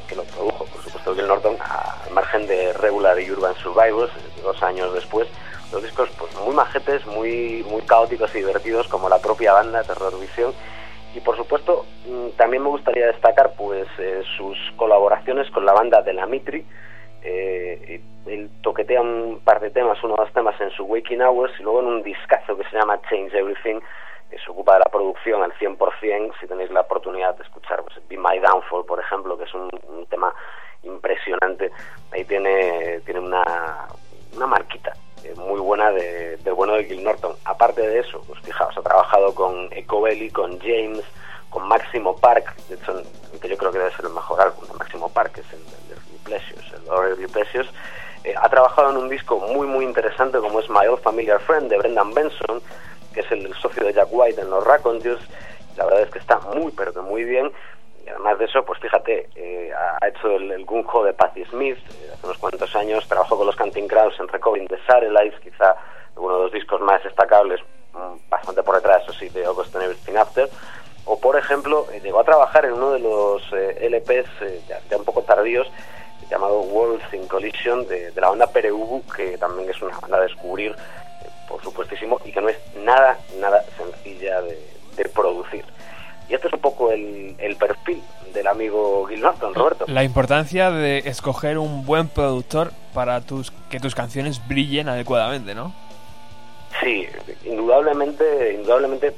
[0.09, 4.11] que lo produjo, por supuesto, Gil Norton, al margen de Regular y Urban Survivors,
[4.43, 5.29] dos años después.
[5.73, 10.19] Los discos pues muy majetes, muy, muy caóticos y divertidos, como la propia banda Terror
[10.21, 10.53] Vision.
[11.15, 16.03] Y por supuesto, mm, también me gustaría destacar pues eh, sus colaboraciones con la banda
[16.03, 16.65] de la Mitri.
[17.23, 21.53] Eh, él toquetea un par de temas, uno o dos temas en su Waking Hours
[21.59, 23.81] y luego en un discazo que se llama Change Everything,
[24.31, 27.97] que se ocupa de la producción al 100%, si tenéis la oportunidad de escuchar pues,
[28.09, 30.33] Be My Downfall, por ejemplo, que es un, un tema
[30.85, 31.73] impresionante.
[32.13, 33.43] Ahí tiene, tiene una,
[34.35, 34.93] una marquita
[35.27, 37.35] eh, muy buena de, del bueno de Gil Norton.
[37.45, 41.05] Aparte de eso, pues fijaos, ha trabajado con Ecobelly, con James,
[41.51, 42.77] con Máximo Park, de
[43.41, 45.97] que yo creo que debe ser el mejor álbum de Máximo Park, es el de
[46.25, 47.69] Pleasures, el Earthly Pleasures.
[48.25, 51.69] Eh, ha trabajado en un disco muy muy interesante como es My Old Familiar Friend
[51.71, 52.61] de Brendan Benson,
[53.15, 55.23] que es el socio de Jack White en los Raconteurs.
[55.77, 57.53] La verdad es que está muy pero que muy bien.
[58.07, 62.11] Y además de eso, pues fíjate, eh, ha hecho el, el de Patti Smith eh,
[62.13, 65.75] hace unos cuantos años, trabajó con los Canting Crowds en Recovering the Satellites, quizá
[66.17, 67.61] uno de los discos más destacables,
[67.93, 70.49] mm, bastante por detrás, eso sí, de August and Everything After.
[71.07, 74.81] O, por ejemplo, eh, llegó a trabajar en uno de los eh, LPs eh, ya,
[74.91, 75.71] ya un poco tardíos,
[76.29, 80.75] llamado Worlds in Collision, de, la banda Pereubu, que también es una banda a descubrir,
[81.49, 82.59] por supuestísimo, y que no es
[89.87, 95.73] La importancia de escoger un buen productor para tus, que tus canciones brillen adecuadamente, ¿no?
[96.81, 97.07] Sí,
[97.45, 99.15] indudablemente, indudablemente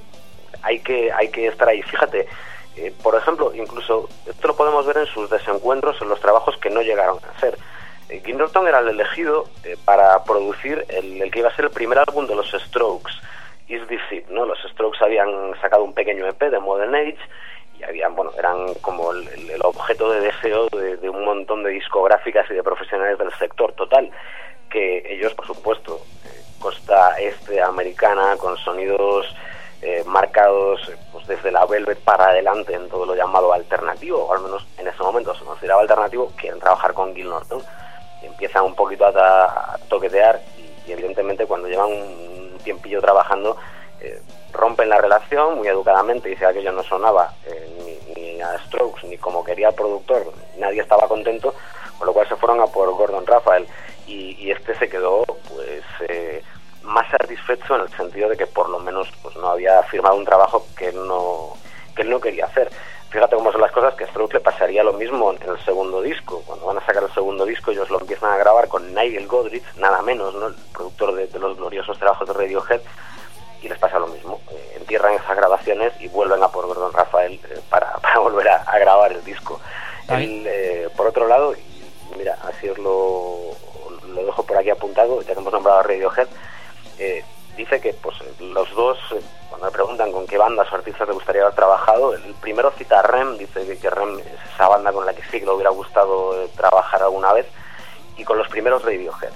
[0.62, 1.80] hay que, hay que estar ahí.
[1.82, 2.26] Fíjate,
[2.76, 6.70] eh, por ejemplo, incluso esto lo podemos ver en sus desencuentros, en los trabajos que
[6.70, 7.58] no llegaron a hacer.
[8.10, 11.98] Eh, era el elegido eh, para producir el, el que iba a ser el primer
[11.98, 13.12] álbum de los Strokes,
[13.68, 14.46] Is This It, ¿no?
[14.46, 15.28] Los Strokes habían
[15.60, 17.18] sacado un pequeño EP de Modern Age
[17.78, 19.28] y habían, bueno, eran como el,
[19.62, 24.10] objeto de deseo de, un montón de discográficas y de profesionales del sector total,
[24.70, 29.26] que ellos, por supuesto, eh, costa este americana, con sonidos
[29.80, 34.34] eh, marcados eh, pues desde la Velvet para adelante en todo lo llamado alternativo, o
[34.34, 37.62] al menos en ese momento se consideraba alternativo, quieren trabajar con Gil Norton,
[38.22, 40.40] y empiezan un poquito a, toquetear
[40.86, 43.56] y, evidentemente cuando llevan un tiempillo trabajando
[44.00, 44.20] eh,
[44.52, 49.06] rompen la relación muy educadamente, dice que aquello no sonaba eh, ni, ni a Strokes
[49.06, 51.54] ni como quería el productor, nadie estaba contento,
[51.98, 53.66] con lo cual se fueron a por Gordon Raphael
[54.06, 56.42] y, y este se quedó pues eh,
[56.82, 60.24] más satisfecho en el sentido de que por lo menos pues no había firmado un
[60.24, 61.54] trabajo que él no
[61.94, 62.70] que él no quería hacer.
[63.10, 66.02] Fíjate cómo son las cosas que a Strokes le pasaría lo mismo en el segundo
[66.02, 66.42] disco.
[66.46, 69.64] Cuando van a sacar el segundo disco, ellos lo empiezan a grabar con Nigel Godrich,
[69.76, 70.48] nada menos, ¿no?
[70.48, 72.82] el productor de, de los gloriosos trabajos de Radiohead,
[73.62, 74.40] y les pasa lo mismo.
[74.50, 78.62] Eh, entierran esas grabaciones y vuelven a por Gordon Rafael eh, para, para volver a,
[78.62, 79.60] a grabar el disco.
[80.08, 83.50] Él, eh, por otro lado, y mira, así os lo,
[84.06, 86.28] lo dejo por aquí apuntado, ya que hemos nombrado a Radiohead,
[86.98, 87.22] eh,
[87.56, 88.98] dice que pues los dos,
[89.50, 93.00] cuando le preguntan con qué bandas o artistas le gustaría haber trabajado, el primero cita
[93.00, 95.52] a Rem, dice que, que Rem es esa banda con la que sí que le
[95.52, 97.46] hubiera gustado trabajar alguna vez,
[98.16, 99.32] y con los primeros Radiohead.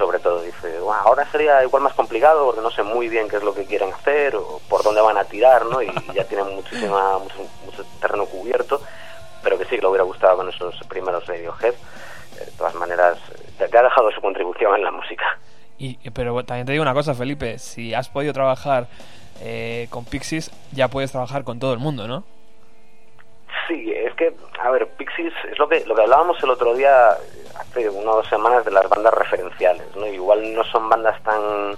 [0.00, 0.40] Sobre todo.
[0.42, 3.54] Dice, "Buah, ahora sería igual más complicado porque no sé muy bien qué es lo
[3.54, 5.82] que quieren hacer o por dónde van a tirar, ¿no?
[5.82, 7.36] Y ya tienen muchísima, mucho,
[7.66, 8.80] mucho terreno cubierto,
[9.42, 11.74] pero que sí que le hubiera gustado con esos primeros Radiohead.
[11.74, 13.18] Eh, De todas maneras,
[13.58, 15.38] eh, que ha dejado su contribución en la música.
[15.78, 18.86] Y, pero también te digo una cosa, Felipe, si has podido trabajar
[19.42, 22.24] eh, con Pixies, ya puedes trabajar con todo el mundo, ¿no?
[23.68, 27.12] Sí, es que, a ver, Pixies es lo que, lo que hablábamos el otro día,
[27.12, 30.06] eh, hace una o dos semanas, de las bandas referenciales, ¿no?
[30.06, 31.76] Igual no son bandas tan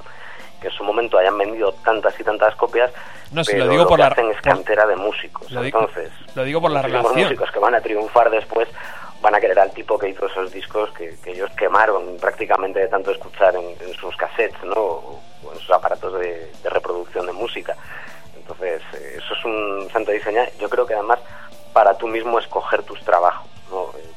[0.60, 2.92] que en su momento hayan vendido tantas y tantas copias,
[3.32, 5.50] No, si pero lo digo por que la- hacen es cantera de músicos.
[5.50, 7.16] Lo digo- Entonces, lo digo por la relación.
[7.16, 8.68] músicos que van a triunfar después
[9.20, 12.88] van a querer al tipo que hizo esos discos que, que ellos quemaron prácticamente de
[12.88, 14.74] tanto escuchar en, en sus cassettes, ¿no?
[14.74, 15.20] O,
[15.52, 17.76] en sus aparatos de, de reproducción de música.
[18.36, 20.50] Entonces, eh, eso es un santo diseñar.
[20.60, 21.18] Yo creo que además
[21.72, 23.90] para tú mismo escoger tus trabajos, ¿no?
[23.98, 24.08] Eh,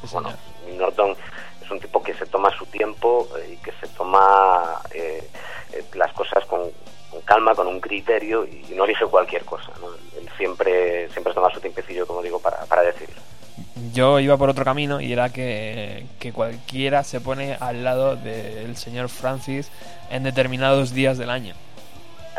[0.00, 0.32] Sí, bueno,
[0.76, 1.16] Norton
[1.62, 5.28] es un tipo que se toma su tiempo eh, y que se toma eh,
[5.72, 6.60] eh, las cosas con,
[7.10, 9.70] con calma, con un criterio y no elige cualquier cosa.
[9.80, 9.88] ¿no?
[10.18, 13.16] Él siempre, siempre toma su tiempecillo, como digo, para, para decidir.
[13.92, 18.76] Yo iba por otro camino y era que, que cualquiera se pone al lado del
[18.76, 19.70] señor Francis
[20.10, 21.54] en determinados días del año.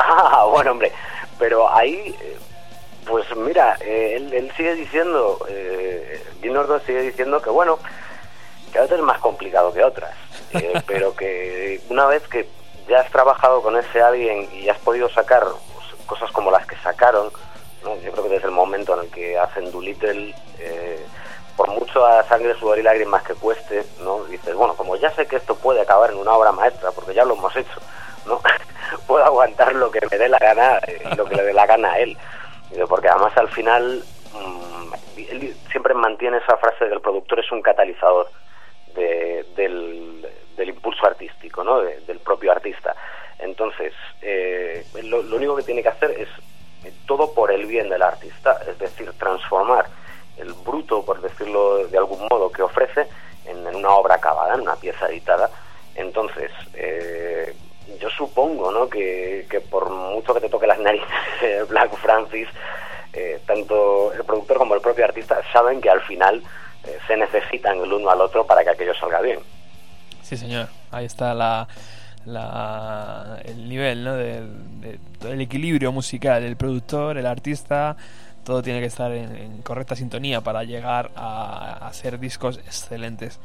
[0.02, 0.94] Ah, bueno, hombre,
[1.38, 2.38] pero ahí, eh,
[3.06, 7.80] pues mira, él, él sigue diciendo, eh, Jim Norton sigue diciendo que bueno,
[8.72, 10.16] que a veces es más complicado que otras,
[10.54, 12.48] eh, pero que una vez que
[12.88, 15.44] ya has trabajado con ese alguien y has podido sacar
[16.06, 17.32] cosas como las que sacaron,
[17.84, 17.96] ¿no?
[17.98, 21.06] yo creo que desde el momento en el que hacen Doolittle, eh,
[21.56, 24.24] por mucho a sangre, sudor y lágrimas que cueste, ¿no?
[24.26, 27.26] dices, bueno, como ya sé que esto puede acabar en una obra maestra, porque ya
[27.26, 27.80] lo hemos hecho,
[28.26, 28.42] ¿no?
[29.08, 31.66] puedo aguantar lo que me dé la gana eh, y lo que le dé la
[31.66, 32.18] gana a él.
[32.88, 34.04] Porque además al final
[34.34, 38.30] mm, él siempre mantiene esa frase de que el productor es un catalizador
[38.96, 40.26] de- del,
[40.56, 41.82] del impulso artístico, ¿no?
[41.82, 42.96] De- del propio artista.
[43.40, 46.28] Entonces, eh, lo, único que tiene que hacer es
[46.86, 49.86] eh, todo por el bien del artista, es decir, transformar
[50.38, 53.08] el bruto, por decirlo de algún modo, que ofrece
[53.46, 55.50] en, en una obra acabada, en una pieza editada.
[55.96, 57.54] Entonces, eh,
[58.00, 58.88] yo supongo ¿no?
[58.90, 62.48] que, que por mucho que te toque las narices Black Francis,
[63.14, 66.44] eh, tanto el productor como el propio artista saben que al final
[66.86, 69.40] eh, se necesitan el uno al otro para que aquello salga bien.
[70.22, 70.68] Sí, señor.
[70.92, 71.68] Ahí está la,
[72.26, 74.14] la- el nivel, ¿no?
[74.16, 74.44] De,
[75.20, 76.44] del equilibrio musical.
[76.44, 77.96] El productor, el artista,
[78.44, 83.40] todo tiene que estar en, en correcta sintonía para llegar a, a hacer discos excelentes.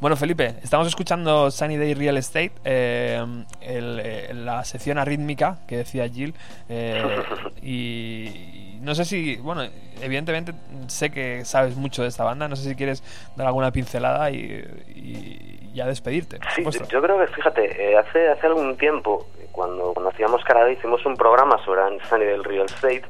[0.00, 3.20] Bueno, Felipe, estamos escuchando Sunny Day Real Estate, eh,
[3.60, 6.34] el- eh, la sección arrítmica que decía Jill.
[6.68, 7.02] eh,
[7.62, 9.62] y no sé si, bueno,
[10.00, 10.52] evidentemente
[10.86, 12.46] sé que sabes mucho de esta banda.
[12.46, 13.02] No sé si quieres
[13.34, 16.38] dar alguna pincelada y, y ya despedirte.
[16.54, 21.04] Sí, yo creo que, fíjate, eh, hace, hace algún tiempo, cuando, cuando hacíamos Canadá, hicimos
[21.06, 23.02] un programa sobre Sunny del Real Estate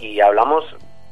[0.00, 0.64] y hablamos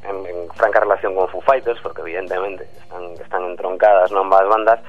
[0.04, 4.20] en, en franca relación con Foo Fighters, porque evidentemente están, están entroncadas ¿no?
[4.20, 4.80] ambas bandas,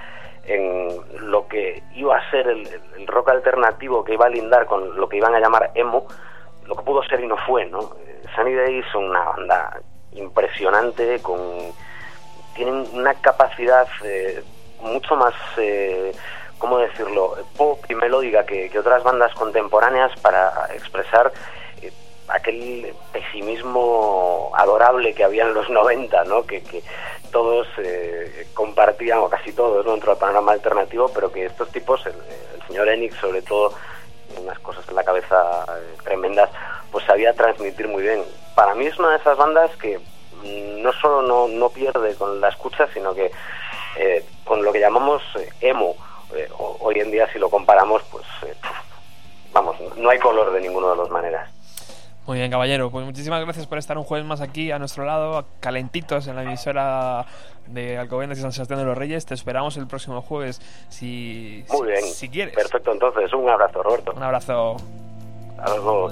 [0.45, 0.89] en
[1.29, 5.09] lo que iba a ser el, el rock alternativo que iba a lindar con lo
[5.09, 6.07] que iban a llamar emo,
[6.67, 7.79] lo que pudo ser y no fue, ¿no?
[8.35, 9.79] Sunny Day son una banda
[10.13, 11.39] impresionante, con
[12.55, 14.41] tienen una capacidad eh,
[14.81, 16.11] mucho más, eh,
[16.57, 21.31] ¿cómo decirlo?, pop y melódica que, que otras bandas contemporáneas para expresar
[22.27, 26.45] aquel pesimismo adorable que había en los 90, ¿no?
[26.45, 26.83] Que, que
[27.31, 29.91] todos eh, compartían, o casi todos, ¿no?
[29.91, 32.15] dentro del panorama alternativo, pero que estos tipos, el,
[32.67, 33.73] señor Enix sobre todo,
[34.41, 36.49] unas cosas en la cabeza eh, tremendas,
[36.91, 38.23] pues sabía transmitir muy bien.
[38.55, 39.99] Para mí es una de esas bandas que
[40.43, 43.31] no solo no, no pierde con la escucha, sino que
[43.97, 45.95] eh, con lo que llamamos eh, emo,
[46.33, 48.25] eh, hoy en día si lo comparamos, pues
[49.53, 51.49] vamos, no hay color de ninguna de las maneras.
[52.27, 52.89] Muy bien, caballero.
[52.89, 56.43] Pues muchísimas gracias por estar un jueves más aquí a nuestro lado, calentitos en la
[56.43, 57.25] emisora
[57.67, 59.25] de Alcobendas y San Sebastián de los Reyes.
[59.27, 60.59] Te esperamos el próximo jueves
[60.89, 62.55] si, Muy si- bien, si quieres.
[62.55, 64.13] perfecto entonces, un abrazo Roberto.
[64.15, 64.77] Un abrazo.
[65.57, 66.11] Hasta luego.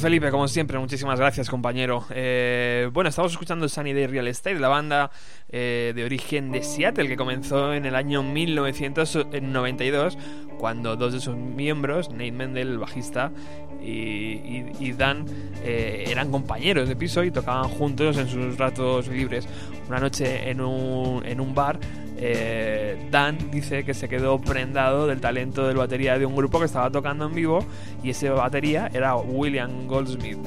[0.00, 2.06] Felipe, como siempre, muchísimas gracias compañero.
[2.10, 5.10] Eh, bueno, estamos escuchando Sunny Day Real Estate, la banda
[5.50, 10.16] eh, de origen de Seattle que comenzó en el año 1992
[10.58, 13.30] cuando dos de sus miembros, Nate Mendel, el bajista,
[13.82, 15.26] y, Dan
[15.62, 19.46] eh, eran compañeros de piso y tocaban juntos en sus ratos libres.
[19.88, 21.78] Una noche en un, en un bar
[22.22, 26.66] eh, Dan dice que se quedó prendado del talento del batería de un grupo que
[26.66, 27.64] estaba tocando en vivo
[28.02, 30.38] y ese batería era William Goldsmith.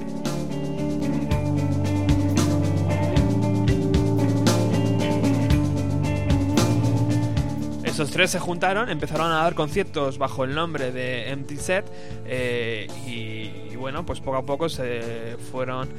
[7.94, 11.86] Esos tres se juntaron, empezaron a dar conciertos bajo el nombre de Empty Set
[12.26, 15.90] eh, y, bueno, pues poco a poco se fueron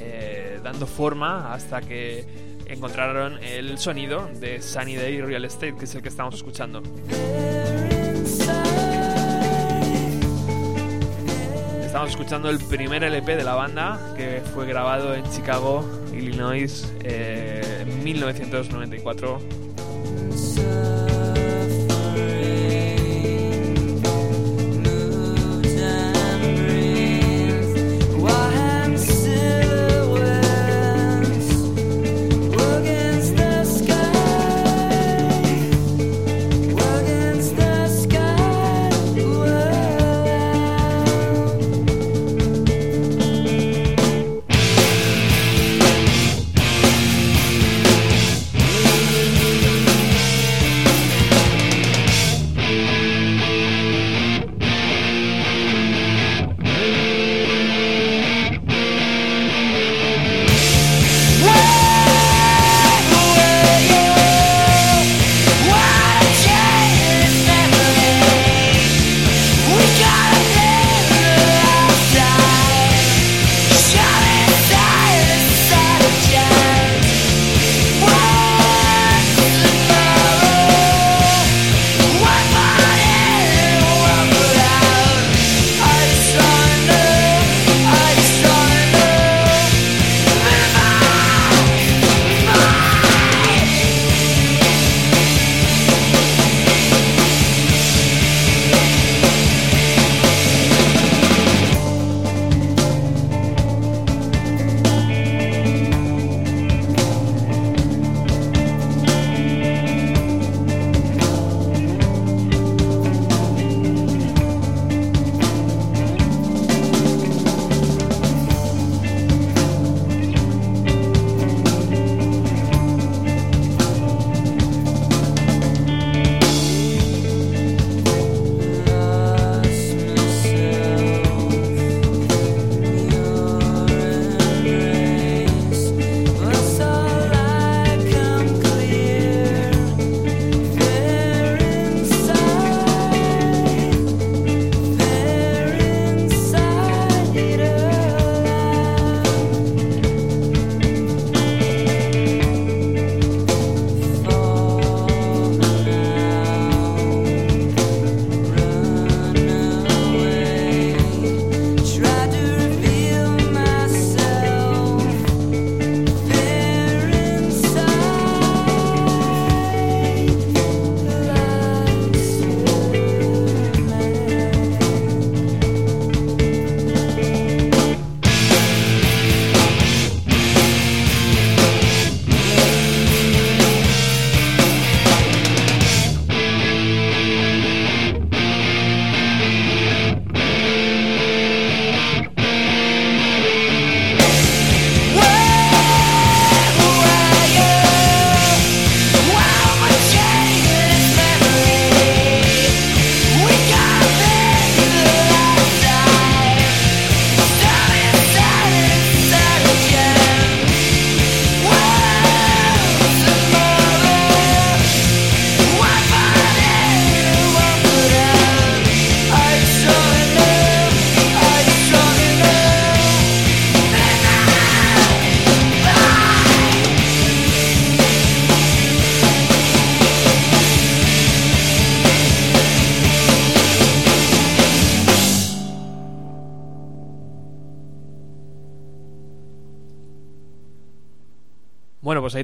[0.00, 2.24] eh, dando forma hasta que
[2.74, 6.82] encontraron el sonido de Sunny Day Real Estate, que es el que estamos escuchando.
[11.84, 17.82] Estamos escuchando el primer LP de la banda que fue grabado en Chicago, Illinois, eh,
[17.82, 19.40] en 1994.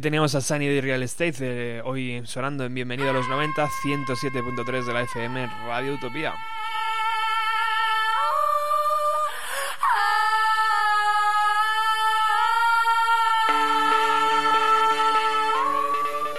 [0.01, 3.69] Ahí teníamos a Sunny Day Real Estate, eh, hoy sonando en Bienvenido a los 90,
[3.85, 6.33] 107.3 de la FM Radio Utopía.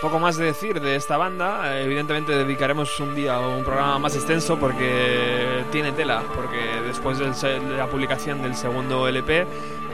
[0.01, 4.15] Poco más de decir de esta banda, evidentemente dedicaremos un día o un programa más
[4.15, 9.45] extenso porque tiene tela, porque después de la publicación del segundo LP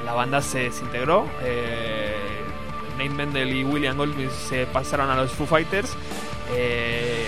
[0.05, 1.27] la banda se desintegró.
[1.41, 1.96] Eh,
[2.97, 5.95] Nate Mendel y William Goldsmith se pasaron a los Foo Fighters.
[6.55, 7.25] Eh,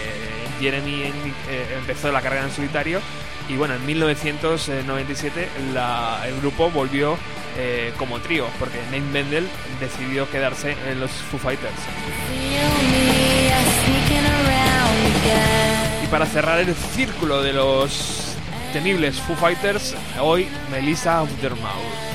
[0.59, 1.03] Jeremy
[1.49, 2.99] eh, empezó la carrera en solitario.
[3.47, 7.17] Y bueno, en 1997 la- el grupo volvió
[7.57, 9.47] eh, como trío, porque Nate Mendel
[9.79, 11.73] decidió quedarse en los Foo Fighters.
[16.03, 18.35] Y para cerrar el círculo de los
[18.73, 22.09] temibles Foo Fighters, hoy Melissa Aftermouth.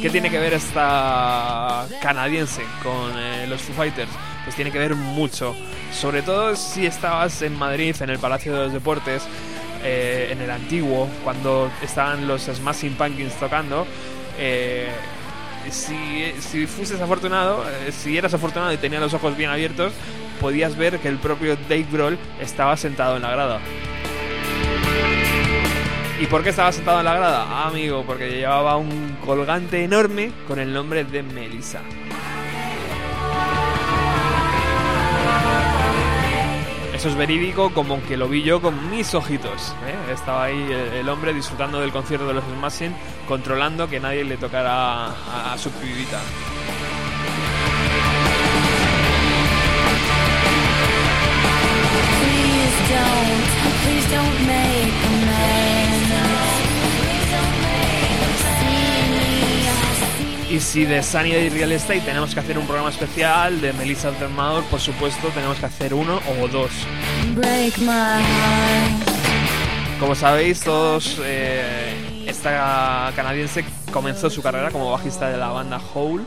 [0.00, 4.10] ¿Qué tiene que ver esta canadiense con eh, los Foo Fighters?
[4.44, 5.54] Pues tiene que ver mucho.
[5.92, 9.22] Sobre todo si estabas en Madrid, en el Palacio de los Deportes,
[9.84, 13.86] eh, en el antiguo, cuando estaban los Smashing Pumpkins tocando.
[14.38, 14.88] eh,
[15.70, 16.64] si, si
[16.94, 19.92] afortunado, si eras afortunado y tenías los ojos bien abiertos,
[20.40, 23.60] podías ver que el propio Dave Grohl estaba sentado en la grada.
[26.20, 27.46] ¿Y por qué estaba sentado en la grada?
[27.48, 31.80] Ah, amigo, porque llevaba un colgante enorme con el nombre de Melissa.
[36.94, 39.74] Eso es verídico como que lo vi yo con mis ojitos.
[39.86, 40.12] ¿eh?
[40.12, 42.94] Estaba ahí el, hombre disfrutando del concierto de los Smashing,
[43.26, 46.20] controlando que nadie le tocara a, a su pibita.
[60.50, 64.08] Y si de Sunny Day Real Estate tenemos que hacer un programa especial de Melissa
[64.08, 66.72] Alternador, por supuesto tenemos que hacer uno o dos.
[70.00, 76.24] Como sabéis, todos, eh, esta canadiense comenzó su carrera como bajista de la banda Hole,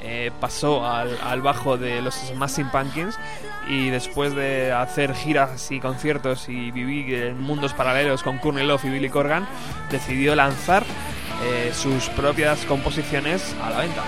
[0.00, 3.18] eh, pasó al, al bajo de los Smashing Pumpkins
[3.68, 8.84] y después de hacer giras y conciertos y vivir en mundos paralelos con Courtney Love
[8.84, 9.48] y Billy Corgan,
[9.90, 10.84] decidió lanzar
[11.42, 14.02] eh, sus propias composiciones a la venta.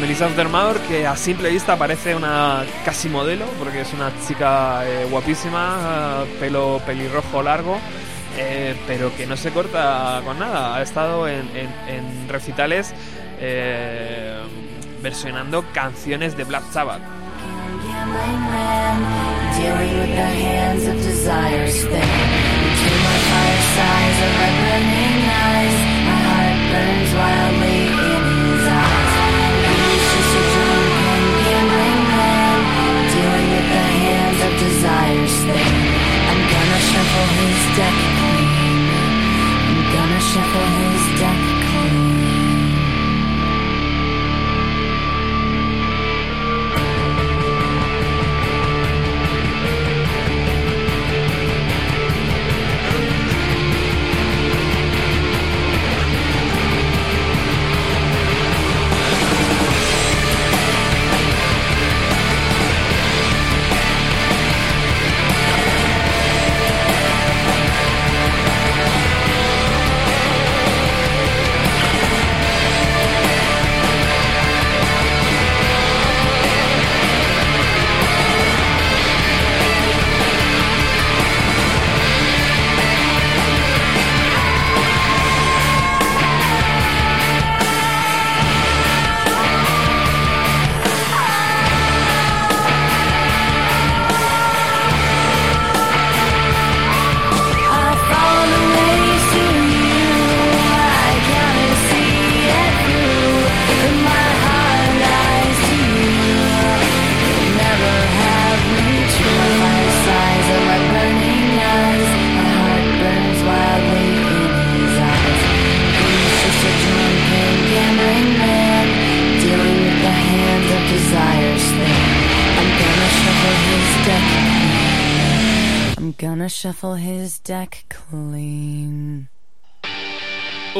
[0.00, 5.06] Melissa Aftermauer, que a simple vista parece una casi modelo, porque es una chica eh,
[5.10, 7.78] guapísima, eh, pelo pelirrojo largo,
[8.86, 10.76] pero que no se corta con nada.
[10.76, 12.92] Ha estado en, en- recitales
[15.04, 17.02] versionando canciones de Black Sabbath.
[19.56, 22.44] Dealing with the hands of desire spin
[40.44, 40.83] Between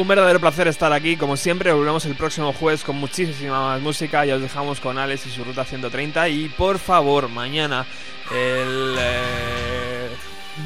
[0.05, 4.23] Un verdadero placer estar aquí, como siempre, volvemos el próximo jueves con muchísima más música.
[4.23, 7.87] Y os dejamos con Alex y su Ruta 130 y por favor, mañana
[8.31, 10.09] el eh,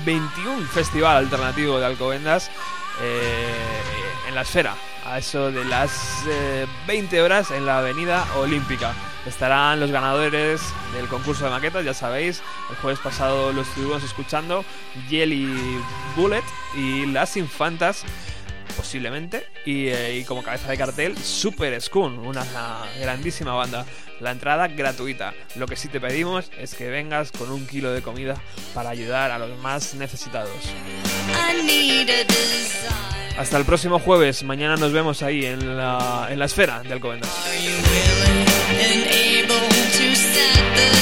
[0.03, 2.51] 21 Festival Alternativo de Alcobendas
[3.01, 3.53] eh,
[4.27, 4.75] en la esfera,
[5.05, 8.91] a eso de las eh, 20 horas en la Avenida Olímpica.
[9.25, 10.61] estarán los ganadores
[10.93, 14.65] del concurso de maquetas, ya sabéis, el jueves pasado lo estuvimos escuchando,
[15.07, 15.79] Jelly
[16.17, 16.43] Bullet
[16.75, 18.03] y Las Infantas
[18.75, 19.45] posiblemente.
[19.65, 22.45] Y, eh, y como cabeza de cartel, Super Skun, una
[22.99, 23.85] grandísima banda.
[24.19, 25.33] La entrada gratuita.
[25.55, 28.35] Lo que sí te pedimos es que vengas con un kilo de comida
[28.73, 30.51] para ayudar a los más necesitados.
[33.37, 34.43] Hasta el próximo jueves.
[34.43, 37.29] Mañana nos vemos ahí en la, en la esfera de Alcobendas.
[37.47, 38.47] Are you willing
[38.81, 40.99] and able to set the